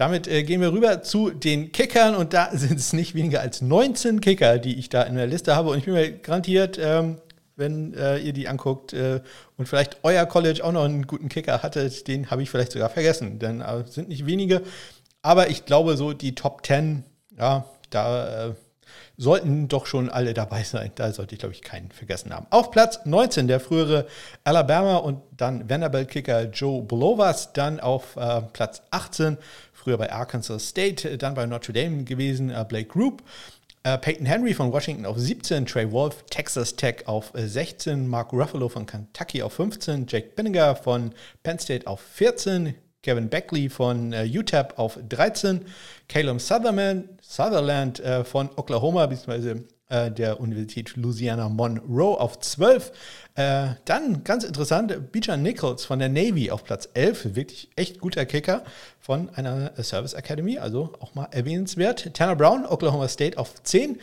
Damit 0.00 0.26
äh, 0.28 0.44
gehen 0.44 0.62
wir 0.62 0.72
rüber 0.72 1.02
zu 1.02 1.28
den 1.28 1.72
Kickern 1.72 2.14
und 2.14 2.32
da 2.32 2.48
sind 2.54 2.78
es 2.78 2.94
nicht 2.94 3.14
weniger 3.14 3.42
als 3.42 3.60
19 3.60 4.22
Kicker, 4.22 4.56
die 4.56 4.78
ich 4.78 4.88
da 4.88 5.02
in 5.02 5.14
der 5.14 5.26
Liste 5.26 5.54
habe. 5.54 5.68
Und 5.68 5.78
ich 5.78 5.84
bin 5.84 5.92
mir 5.92 6.10
garantiert, 6.10 6.78
ähm, 6.82 7.18
wenn 7.56 7.92
äh, 7.92 8.16
ihr 8.16 8.32
die 8.32 8.48
anguckt 8.48 8.94
äh, 8.94 9.20
und 9.58 9.68
vielleicht 9.68 9.98
euer 10.02 10.24
College 10.24 10.64
auch 10.64 10.72
noch 10.72 10.84
einen 10.84 11.06
guten 11.06 11.28
Kicker 11.28 11.62
hattet, 11.62 12.08
den 12.08 12.30
habe 12.30 12.42
ich 12.42 12.48
vielleicht 12.48 12.72
sogar 12.72 12.88
vergessen, 12.88 13.38
denn 13.38 13.60
äh, 13.60 13.84
sind 13.86 14.08
nicht 14.08 14.24
wenige. 14.24 14.62
Aber 15.20 15.50
ich 15.50 15.66
glaube, 15.66 15.98
so 15.98 16.14
die 16.14 16.34
Top 16.34 16.64
10, 16.64 17.04
ja, 17.38 17.66
da 17.90 18.46
äh, 18.46 18.54
sollten 19.20 19.68
doch 19.68 19.84
schon 19.84 20.08
alle 20.08 20.32
dabei 20.32 20.62
sein. 20.62 20.92
Da 20.94 21.12
sollte 21.12 21.34
ich, 21.34 21.40
glaube 21.40 21.54
ich, 21.54 21.60
keinen 21.60 21.90
vergessen 21.90 22.34
haben. 22.34 22.46
Auf 22.48 22.70
Platz 22.70 23.00
19 23.04 23.48
der 23.48 23.60
frühere 23.60 24.06
Alabama 24.44 24.96
und 24.96 25.20
dann 25.36 25.68
Vanderbilt-Kicker 25.68 26.44
Joe 26.44 26.82
Blovas. 26.82 27.52
Dann 27.52 27.80
auf 27.80 28.16
äh, 28.16 28.40
Platz 28.54 28.82
18, 28.90 29.36
früher 29.80 29.96
bei 29.96 30.12
Arkansas 30.12 30.68
State, 30.68 31.18
dann 31.18 31.34
bei 31.34 31.46
Notre 31.46 31.72
Dame 31.72 32.04
gewesen, 32.04 32.50
äh, 32.50 32.64
Blake 32.68 32.88
Group. 32.88 33.22
Uh, 33.82 33.96
Peyton 33.96 34.26
Henry 34.26 34.52
von 34.52 34.70
Washington 34.70 35.06
auf 35.06 35.16
17, 35.18 35.64
Trey 35.64 35.90
Wolf, 35.90 36.22
Texas 36.28 36.76
Tech 36.76 37.06
auf 37.06 37.32
16, 37.34 38.06
Mark 38.06 38.30
Ruffalo 38.30 38.68
von 38.68 38.84
Kentucky 38.84 39.42
auf 39.42 39.54
15, 39.54 40.06
Jake 40.06 40.32
Binninger 40.36 40.76
von 40.76 41.14
Penn 41.42 41.58
State 41.58 41.86
auf 41.86 41.98
14, 41.98 42.74
Kevin 43.02 43.30
Beckley 43.30 43.70
von 43.70 44.12
UTEP 44.12 44.78
auf 44.78 44.98
13, 45.08 45.64
Caleb 46.08 46.42
Sutherland, 46.42 47.08
Sutherland 47.22 48.02
von 48.24 48.50
Oklahoma 48.56 49.06
bzw 49.06 49.52
äh, 49.52 49.56
der 49.90 50.40
Universität 50.40 50.96
Louisiana 50.96 51.48
Monroe 51.48 52.18
auf 52.18 52.38
12. 52.38 52.92
Äh, 53.34 53.68
dann 53.84 54.24
ganz 54.24 54.44
interessant, 54.44 55.12
Bijan 55.12 55.42
Nichols 55.42 55.84
von 55.84 55.98
der 55.98 56.08
Navy 56.08 56.50
auf 56.50 56.64
Platz 56.64 56.88
11, 56.94 57.34
wirklich 57.34 57.70
echt 57.76 58.00
guter 58.00 58.26
Kicker 58.26 58.62
von 58.98 59.30
einer 59.30 59.72
Service 59.82 60.14
Academy, 60.14 60.58
also 60.58 60.92
auch 61.00 61.14
mal 61.14 61.28
erwähnenswert. 61.30 62.14
Tanner 62.14 62.36
Brown, 62.36 62.66
Oklahoma 62.66 63.08
State 63.08 63.38
auf 63.38 63.62
10. 63.62 63.98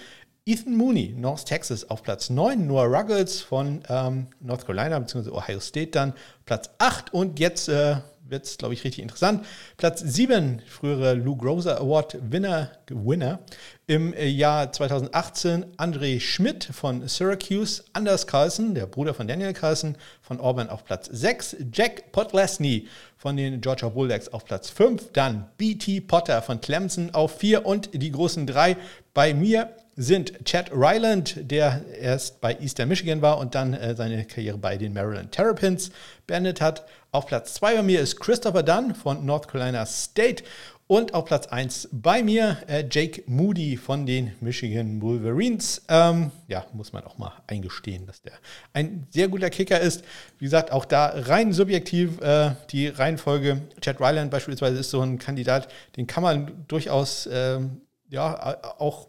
Ethan 0.47 0.77
Mooney, 0.77 1.13
North 1.17 1.45
Texas 1.45 1.89
auf 1.89 2.03
Platz 2.03 2.29
9, 2.29 2.65
Noah 2.65 2.85
Ruggles 2.85 3.41
von 3.41 3.83
ähm, 3.89 4.27
North 4.39 4.65
Carolina 4.65 4.97
bzw. 4.97 5.31
Ohio 5.31 5.59
State 5.59 5.91
dann 5.91 6.13
Platz 6.45 6.69
8 6.77 7.13
und 7.13 7.37
jetzt 7.37 7.67
äh, 7.67 7.97
wird 8.29 8.45
es, 8.45 8.57
glaube 8.57 8.73
ich, 8.73 8.85
richtig 8.85 9.01
interessant. 9.01 9.45
Platz 9.75 9.99
7, 9.99 10.61
frühere 10.65 11.15
Lou 11.15 11.35
Groser 11.35 11.81
Award 11.81 12.17
Winner, 12.31 12.71
Winner 12.87 13.39
im 13.87 14.13
Jahr 14.17 14.71
2018 14.71 15.65
André 15.75 16.21
Schmidt 16.21 16.63
von 16.63 17.05
Syracuse, 17.09 17.83
Anders 17.91 18.25
Carlson, 18.25 18.73
der 18.73 18.85
Bruder 18.85 19.13
von 19.13 19.27
Daniel 19.27 19.51
Carlson 19.51 19.97
von 20.21 20.39
Auburn 20.39 20.69
auf 20.69 20.85
Platz 20.85 21.09
6, 21.11 21.57
Jack 21.73 22.13
Potlesny 22.13 22.87
von 23.17 23.35
den 23.35 23.59
Georgia 23.59 23.89
Bulldogs 23.89 24.29
auf 24.29 24.45
Platz 24.45 24.69
5, 24.69 25.11
dann 25.11 25.49
BT 25.57 26.07
Potter 26.07 26.41
von 26.41 26.61
Clemson 26.61 27.13
auf 27.13 27.37
4 27.37 27.65
und 27.65 27.89
die 27.93 28.11
großen 28.11 28.47
drei 28.47 28.77
bei 29.13 29.33
mir 29.33 29.75
sind 29.97 30.45
Chad 30.45 30.71
Ryland, 30.71 31.51
der 31.51 31.83
erst 31.99 32.39
bei 32.39 32.55
Eastern 32.59 32.87
Michigan 32.87 33.23
war 33.23 33.39
und 33.39 33.55
dann 33.55 33.73
äh, 33.73 33.95
seine 33.95 34.23
Karriere 34.25 34.59
bei 34.59 34.77
den 34.77 34.93
Maryland 34.93 35.31
Terrapins 35.31 35.89
beendet 36.27 36.61
hat. 36.61 36.85
Auf 37.11 37.25
Platz 37.25 37.55
2 37.55 37.77
bei 37.77 37.81
mir 37.81 37.99
ist 37.99 38.19
Christopher 38.19 38.61
Dunn 38.61 38.93
von 38.93 39.25
North 39.25 39.47
Carolina 39.47 39.87
State 39.87 40.43
und 40.85 41.15
auf 41.15 41.25
Platz 41.25 41.47
1 41.47 41.89
bei 41.91 42.21
mir 42.21 42.57
äh, 42.67 42.85
Jake 42.89 43.23
Moody 43.25 43.75
von 43.75 44.05
den 44.05 44.33
Michigan 44.39 45.01
Wolverines. 45.01 45.81
Ähm, 45.89 46.29
ja, 46.47 46.63
muss 46.73 46.93
man 46.93 47.03
auch 47.03 47.17
mal 47.17 47.33
eingestehen, 47.47 48.05
dass 48.05 48.21
der 48.21 48.33
ein 48.73 49.07
sehr 49.09 49.27
guter 49.29 49.49
Kicker 49.49 49.79
ist. 49.79 50.03
Wie 50.37 50.45
gesagt, 50.45 50.71
auch 50.71 50.85
da 50.85 51.11
rein 51.15 51.53
subjektiv 51.53 52.21
äh, 52.21 52.51
die 52.69 52.87
Reihenfolge. 52.87 53.63
Chad 53.81 53.99
Ryland 53.99 54.29
beispielsweise 54.29 54.77
ist 54.77 54.91
so 54.91 55.01
ein 55.01 55.17
Kandidat, 55.17 55.69
den 55.97 56.05
kann 56.05 56.21
man 56.21 56.65
durchaus 56.67 57.27
ähm, 57.31 57.81
ja, 58.09 58.57
auch 58.77 59.07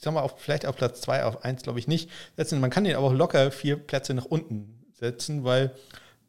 ich 0.00 0.04
sag 0.04 0.14
mal, 0.14 0.22
auf, 0.22 0.36
vielleicht 0.38 0.64
auf 0.64 0.76
Platz 0.76 1.02
2, 1.02 1.24
auf 1.24 1.44
1 1.44 1.62
glaube 1.62 1.78
ich 1.78 1.86
nicht 1.86 2.08
setzen. 2.34 2.58
Man 2.58 2.70
kann 2.70 2.84
den 2.84 2.96
aber 2.96 3.08
auch 3.08 3.12
locker 3.12 3.50
vier 3.50 3.76
Plätze 3.76 4.14
nach 4.14 4.24
unten 4.24 4.82
setzen, 4.94 5.44
weil 5.44 5.72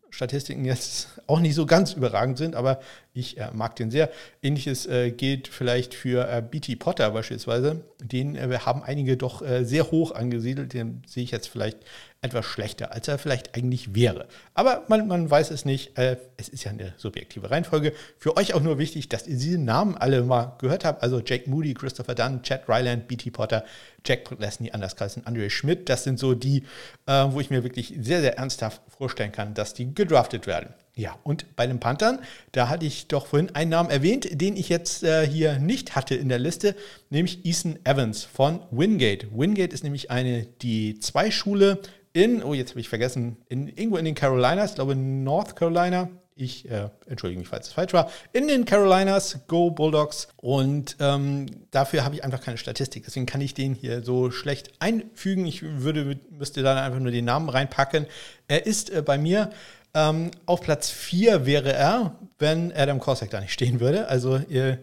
Statistiken 0.10 0.66
jetzt 0.66 1.08
auch 1.26 1.40
nicht 1.40 1.56
so 1.56 1.66
ganz 1.66 1.94
überragend 1.94 2.38
sind, 2.38 2.54
aber 2.54 2.82
ich 3.14 3.38
äh, 3.38 3.50
mag 3.54 3.78
den 3.78 3.90
sehr. 3.90 4.12
Ähnliches 4.44 4.88
äh, 4.88 5.12
gilt 5.12 5.48
vielleicht 5.48 5.94
für 5.94 6.30
äh, 6.30 6.42
BT 6.42 6.80
Potter 6.80 7.12
beispielsweise. 7.12 7.86
Den 8.04 8.36
äh, 8.36 8.60
haben 8.60 8.84
einige 8.84 9.16
doch 9.16 9.42
äh, 9.42 9.64
sehr 9.64 9.90
hoch 9.90 10.12
angesiedelt. 10.12 10.74
Den 10.74 11.04
sehe 11.08 11.24
ich 11.24 11.32
jetzt 11.32 11.48
vielleicht 11.48 11.78
etwas 12.24 12.46
schlechter, 12.46 12.94
als 12.94 13.08
er 13.08 13.18
vielleicht 13.18 13.56
eigentlich 13.56 13.96
wäre. 13.96 14.28
Aber 14.54 14.84
man, 14.88 15.08
man 15.08 15.30
weiß 15.30 15.50
es 15.50 15.66
nicht. 15.66 15.98
Äh, 15.98 16.18
es 16.38 16.50
ist 16.50 16.64
ja 16.64 16.72
eine 16.72 16.94
subjektive 16.98 17.50
Reihenfolge. 17.50 17.94
Für 18.20 18.38
euch 18.38 18.54
auch 18.54 18.62
nur 18.62 18.78
wichtig, 18.78 19.10
dass 19.10 19.26
ihr 19.26 19.38
diese 19.38 19.58
Namen 19.58 19.98
alle 19.98 20.22
mal 20.22 20.56
gehört 20.60 20.86
habt. 20.86 21.02
Also 21.02 21.20
Jake 21.20 21.50
Moody, 21.50 21.74
Christopher 21.74 22.14
Dunn, 22.14 22.44
Chad 22.44 22.70
Ryland, 22.70 23.08
BT 23.08 23.34
Potter, 23.34 23.66
Jack 24.06 24.30
Lesney, 24.38 24.72
Anders 24.72 24.96
Carlson, 24.96 25.26
Andre 25.26 25.50
Schmidt. 25.50 25.90
Das 25.90 26.04
sind 26.04 26.20
so 26.20 26.36
die, 26.36 26.64
äh, 27.08 27.26
wo 27.30 27.40
ich 27.40 27.50
mir 27.50 27.64
wirklich 27.64 27.96
sehr, 28.00 28.22
sehr 28.22 28.38
ernsthaft 28.38 28.84
vorstellen 28.88 29.32
kann, 29.32 29.56
dass 29.56 29.74
die 29.74 29.96
gedraftet 29.96 30.46
werden. 30.46 30.76
Ja, 30.94 31.18
und 31.24 31.56
bei 31.56 31.66
den 31.66 31.80
Panthern, 31.80 32.20
da 32.52 32.70
hatte 32.70 32.86
ich 32.86 33.08
doch 33.08 33.26
vorhin 33.26 33.56
einen 33.56 33.72
Namen 33.72 33.90
erwähnt, 33.90 34.28
den 34.40 34.56
ich 34.58 34.70
jetzt 34.70 35.04
äh, 35.04 35.26
hier 35.26 35.58
nicht 35.58 35.96
hatte 35.96 36.14
in 36.14 36.30
der 36.30 36.38
Liste, 36.38 36.76
nämlich 37.10 37.46
Ethan 37.46 37.80
Evans 37.86 38.24
von 38.26 38.60
Wingate. 38.70 39.28
Wingate 39.32 39.74
ist 39.74 39.84
nämlich 39.84 40.12
eine, 40.12 40.46
die 40.62 41.00
zwei 41.00 41.32
Schule 41.32 41.80
in, 42.14 42.44
oh, 42.44 42.54
jetzt 42.54 42.72
habe 42.72 42.80
ich 42.80 42.90
vergessen, 42.90 43.38
in, 43.50 43.68
irgendwo 43.68 43.98
in 43.98 44.06
den 44.06 44.16
Carolinas, 44.16 44.72
ich 44.72 44.76
glaube 44.76 44.96
North 44.96 45.56
Carolina. 45.56 46.10
Ich 46.34 46.68
äh, 46.72 46.90
entschuldige 47.08 47.40
mich, 47.40 47.50
falls 47.50 47.68
es 47.68 47.74
falsch 47.74 47.94
war. 47.94 48.10
In 48.34 48.48
den 48.48 48.66
Carolinas, 48.66 49.40
Go 49.48 49.70
Bulldogs. 49.70 50.30
Und 50.38 50.96
ähm, 51.00 51.46
dafür 51.70 52.04
habe 52.04 52.16
ich 52.16 52.24
einfach 52.24 52.42
keine 52.42 52.58
Statistik. 52.58 53.04
Deswegen 53.06 53.26
kann 53.26 53.42
ich 53.42 53.54
den 53.54 53.76
hier 53.76 54.02
so 54.02 54.32
schlecht 54.32 54.72
einfügen. 54.80 55.46
Ich 55.46 55.62
würde, 55.62 56.18
müsste 56.32 56.64
dann 56.64 56.78
einfach 56.78 57.00
nur 57.00 57.12
den 57.12 57.26
Namen 57.26 57.50
reinpacken. 57.50 58.08
Er 58.48 58.66
ist 58.66 58.90
äh, 58.90 59.04
bei 59.04 59.18
mir 59.18 59.52
ähm, 59.94 60.32
auf 60.46 60.62
Platz 60.62 60.90
4 60.90 61.46
wäre 61.46 61.74
er, 61.74 62.16
wenn 62.40 62.72
Adam 62.74 63.00
Korsak 63.00 63.30
da 63.30 63.42
nicht 63.42 63.54
stehen 63.54 63.80
würde. 63.80 64.08
Also 64.08 64.40
ihr, 64.50 64.80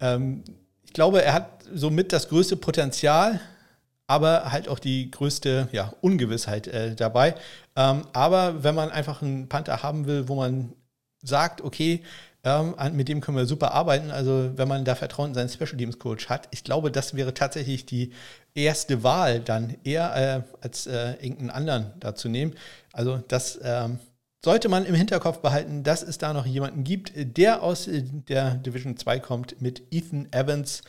ähm, 0.00 0.44
ich 0.86 0.92
glaube, 0.92 1.22
er 1.22 1.34
hat 1.34 1.64
somit 1.74 2.12
das 2.12 2.28
größte 2.28 2.56
Potenzial 2.56 3.40
aber 4.06 4.52
halt 4.52 4.68
auch 4.68 4.78
die 4.78 5.10
größte 5.10 5.68
ja, 5.72 5.92
Ungewissheit 6.00 6.66
äh, 6.66 6.94
dabei. 6.94 7.34
Ähm, 7.76 8.02
aber 8.12 8.62
wenn 8.64 8.74
man 8.74 8.90
einfach 8.90 9.22
einen 9.22 9.48
Panther 9.48 9.82
haben 9.82 10.06
will, 10.06 10.28
wo 10.28 10.34
man 10.34 10.72
sagt, 11.22 11.60
okay, 11.62 12.02
ähm, 12.44 12.74
mit 12.92 13.08
dem 13.08 13.20
können 13.20 13.36
wir 13.36 13.46
super 13.46 13.72
arbeiten, 13.72 14.10
also 14.10 14.50
wenn 14.56 14.66
man 14.66 14.84
da 14.84 14.96
Vertrauen 14.96 15.28
in 15.30 15.34
seinen 15.34 15.48
Special 15.48 15.76
Teams 15.76 15.98
Coach 15.98 16.28
hat, 16.28 16.48
ich 16.50 16.64
glaube, 16.64 16.90
das 16.90 17.14
wäre 17.14 17.34
tatsächlich 17.34 17.86
die 17.86 18.12
erste 18.54 19.04
Wahl 19.04 19.40
dann 19.40 19.76
eher 19.84 20.16
äh, 20.16 20.42
als 20.60 20.86
äh, 20.86 21.12
irgendeinen 21.20 21.50
anderen 21.50 21.92
da 22.00 22.14
zu 22.14 22.28
nehmen. 22.28 22.54
Also 22.92 23.18
das 23.28 23.60
ähm, 23.62 24.00
sollte 24.44 24.68
man 24.68 24.84
im 24.84 24.94
Hinterkopf 24.94 25.38
behalten, 25.38 25.84
dass 25.84 26.02
es 26.02 26.18
da 26.18 26.32
noch 26.32 26.46
jemanden 26.46 26.82
gibt, 26.82 27.12
der 27.14 27.62
aus 27.62 27.86
äh, 27.86 28.02
der 28.02 28.56
Division 28.56 28.96
2 28.96 29.20
kommt 29.20 29.62
mit 29.62 29.82
Ethan 29.92 30.26
Evans 30.32 30.82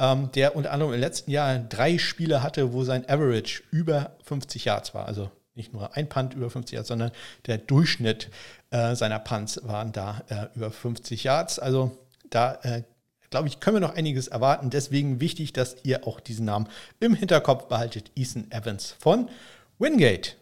ähm, 0.00 0.30
der 0.32 0.56
unter 0.56 0.72
anderem 0.72 0.94
im 0.94 1.00
letzten 1.00 1.30
Jahr 1.30 1.58
drei 1.58 1.98
Spiele 1.98 2.42
hatte, 2.42 2.72
wo 2.72 2.82
sein 2.82 3.08
Average 3.08 3.62
über 3.70 4.16
50 4.24 4.64
Yards 4.64 4.94
war. 4.94 5.06
Also 5.06 5.30
nicht 5.54 5.72
nur 5.72 5.94
ein 5.96 6.08
Punt 6.08 6.34
über 6.34 6.50
50 6.50 6.74
Yards, 6.74 6.88
sondern 6.88 7.12
der 7.46 7.58
Durchschnitt 7.58 8.30
äh, 8.70 8.96
seiner 8.96 9.18
Punts 9.18 9.60
waren 9.62 9.92
da 9.92 10.22
äh, 10.28 10.46
über 10.56 10.70
50 10.70 11.22
Yards. 11.22 11.58
Also 11.58 11.98
da 12.30 12.54
äh, 12.62 12.82
glaube 13.30 13.48
ich, 13.48 13.60
können 13.60 13.76
wir 13.76 13.80
noch 13.80 13.94
einiges 13.94 14.28
erwarten. 14.28 14.70
Deswegen 14.70 15.20
wichtig, 15.20 15.52
dass 15.52 15.76
ihr 15.84 16.06
auch 16.06 16.20
diesen 16.20 16.46
Namen 16.46 16.68
im 16.98 17.14
Hinterkopf 17.14 17.68
behaltet. 17.68 18.10
Ethan 18.16 18.50
Evans 18.50 18.96
von 18.98 19.28
Wingate. 19.78 20.32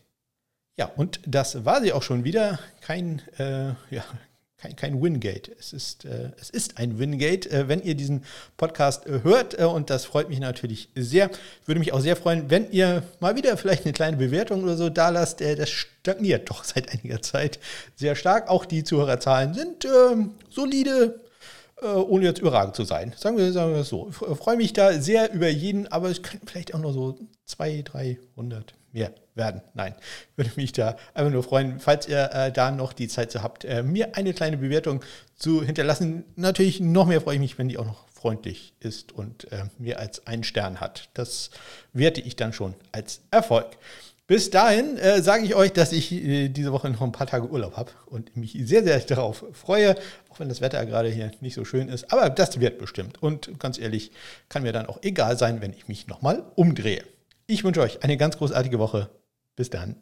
Ja, 0.77 0.87
und 0.97 1.21
das 1.27 1.65
war 1.65 1.83
sie 1.83 1.93
auch 1.93 2.03
schon 2.03 2.25
wieder. 2.25 2.59
Kein, 2.81 3.21
äh, 3.39 3.71
ja, 3.91 4.05
kein, 4.59 4.75
kein 4.75 5.03
Wingate. 5.03 5.53
Es 5.59 5.73
ist, 5.73 6.05
äh, 6.05 6.33
es 6.41 6.51
ist 6.51 6.79
ein 6.79 6.99
Wingate, 6.99 7.49
äh, 7.51 7.69
wenn 7.69 7.81
ihr 7.81 7.95
diesen 7.95 8.25
Podcast 8.57 9.07
äh, 9.07 9.23
hört. 9.23 9.59
Äh, 9.59 9.65
und 9.65 9.89
das 9.89 10.05
freut 10.05 10.29
mich 10.29 10.41
natürlich 10.41 10.89
sehr. 10.97 11.31
Ich 11.63 11.69
würde 11.69 11.79
mich 11.79 11.93
auch 11.93 12.01
sehr 12.01 12.17
freuen, 12.17 12.51
wenn 12.51 12.71
ihr 12.73 13.05
mal 13.21 13.37
wieder 13.37 13.57
vielleicht 13.57 13.85
eine 13.85 13.93
kleine 13.93 14.17
Bewertung 14.17 14.65
oder 14.65 14.77
so 14.77 14.89
da 14.91 15.11
lasst. 15.11 15.41
Äh, 15.41 15.55
das 15.55 15.71
stagniert 15.71 16.51
doch 16.51 16.65
seit 16.65 16.93
einiger 16.93 17.23
Zeit 17.23 17.61
sehr 17.95 18.17
stark. 18.17 18.49
Auch 18.49 18.65
die 18.65 18.83
Zuhörerzahlen 18.83 19.55
sind 19.55 19.85
ähm, 19.85 20.35
solide. 20.51 21.21
äh, 21.81 21.87
ohne 21.87 22.25
jetzt 22.25 22.41
überragend 22.41 22.75
zu 22.75 22.83
sein. 22.85 23.15
Sagen 23.17 23.37
wir, 23.37 23.53
sagen 23.53 23.73
wir 23.73 23.85
so. 23.85 24.09
Ich 24.09 24.17
freue 24.39 24.57
mich 24.57 24.73
da 24.73 25.01
sehr 25.01 25.33
über 25.33 25.49
jeden, 25.49 25.87
aber 25.87 26.11
es 26.11 26.23
könnten 26.23 26.49
vielleicht 26.49 26.75
auch 26.75 26.81
nur 26.81 26.93
so 26.93 27.17
200, 27.47 27.95
300 27.95 28.75
mehr 28.93 29.13
werden. 29.39 29.63
Nein, 29.75 29.95
würde 30.37 30.51
mich 30.57 30.73
da 30.73 30.97
einfach 31.15 31.33
nur 31.33 31.43
freuen, 31.43 31.81
falls 31.81 32.07
ihr 32.07 32.31
äh, 32.33 32.53
da 32.53 32.71
noch 32.71 32.93
die 32.93 33.09
Zeit 33.09 33.33
so 33.33 33.43
habt, 33.43 33.65
äh, 33.65 33.83
mir 33.83 34.17
eine 34.17 34.35
kleine 34.35 34.59
Bewertung 34.59 35.03
zu 35.37 35.65
hinterlassen. 35.65 36.25
Natürlich 36.37 36.81
noch 36.81 37.07
mehr 37.07 37.21
freue 37.21 37.37
ich 37.37 37.41
mich, 37.41 37.59
wenn 37.59 37.69
die 37.69 37.79
auch 37.79 37.87
noch 37.87 38.09
freundlich 38.09 38.75
ist 38.81 39.13
und 39.13 39.51
äh, 39.53 39.65
mehr 39.79 40.01
als 40.01 40.27
einen 40.27 40.45
Stern 40.45 40.81
hat. 40.81 41.09
Das 41.15 41.51
werte 41.93 42.21
ich 42.21 42.37
dann 42.37 42.53
schon 42.53 42.75
als 42.93 43.23
Erfolg. 43.31 43.79
Bis 44.29 44.51
dahin 44.51 44.99
äh, 44.99 45.23
sage 45.23 45.45
ich 45.47 45.55
euch, 45.55 45.73
dass 45.73 45.91
ich 45.91 46.13
äh, 46.13 46.51
diese 46.51 46.71
Woche 46.71 46.91
noch 46.91 47.01
ein 47.01 47.13
paar 47.13 47.27
Tage 47.27 47.49
Urlaub 47.49 47.79
habe 47.79 47.93
und 48.05 48.37
mich 48.37 48.59
sehr, 48.61 48.85
sehr 48.85 48.99
darauf 49.01 49.43
freue, 49.55 49.95
auch 50.29 50.39
wenn 50.39 50.51
das 50.51 50.61
Wetter 50.61 50.85
gerade 50.85 51.09
hier 51.09 51.31
nicht 51.41 51.55
so 51.55 51.65
schön 51.65 51.89
ist. 51.89 52.13
Aber 52.13 52.29
das 52.29 52.61
wird 52.61 52.77
bestimmt. 52.77 53.23
Und 53.23 53.59
ganz 53.59 53.79
ehrlich, 53.79 54.13
kann 54.51 54.65
mir 54.65 54.73
dann 54.73 54.85
auch 54.85 54.99
egal 55.01 55.39
sein, 55.39 55.63
wenn 55.63 55.73
ich 55.73 55.89
mich 55.89 56.09
nochmal 56.09 56.45
umdrehe. 56.57 57.05
Ich 57.47 57.65
wünsche 57.65 57.81
euch 57.81 58.03
eine 58.03 58.19
ganz 58.19 58.37
großartige 58.37 58.79
Woche. 58.79 59.09
Bis 59.59 59.71
dann. 59.71 59.97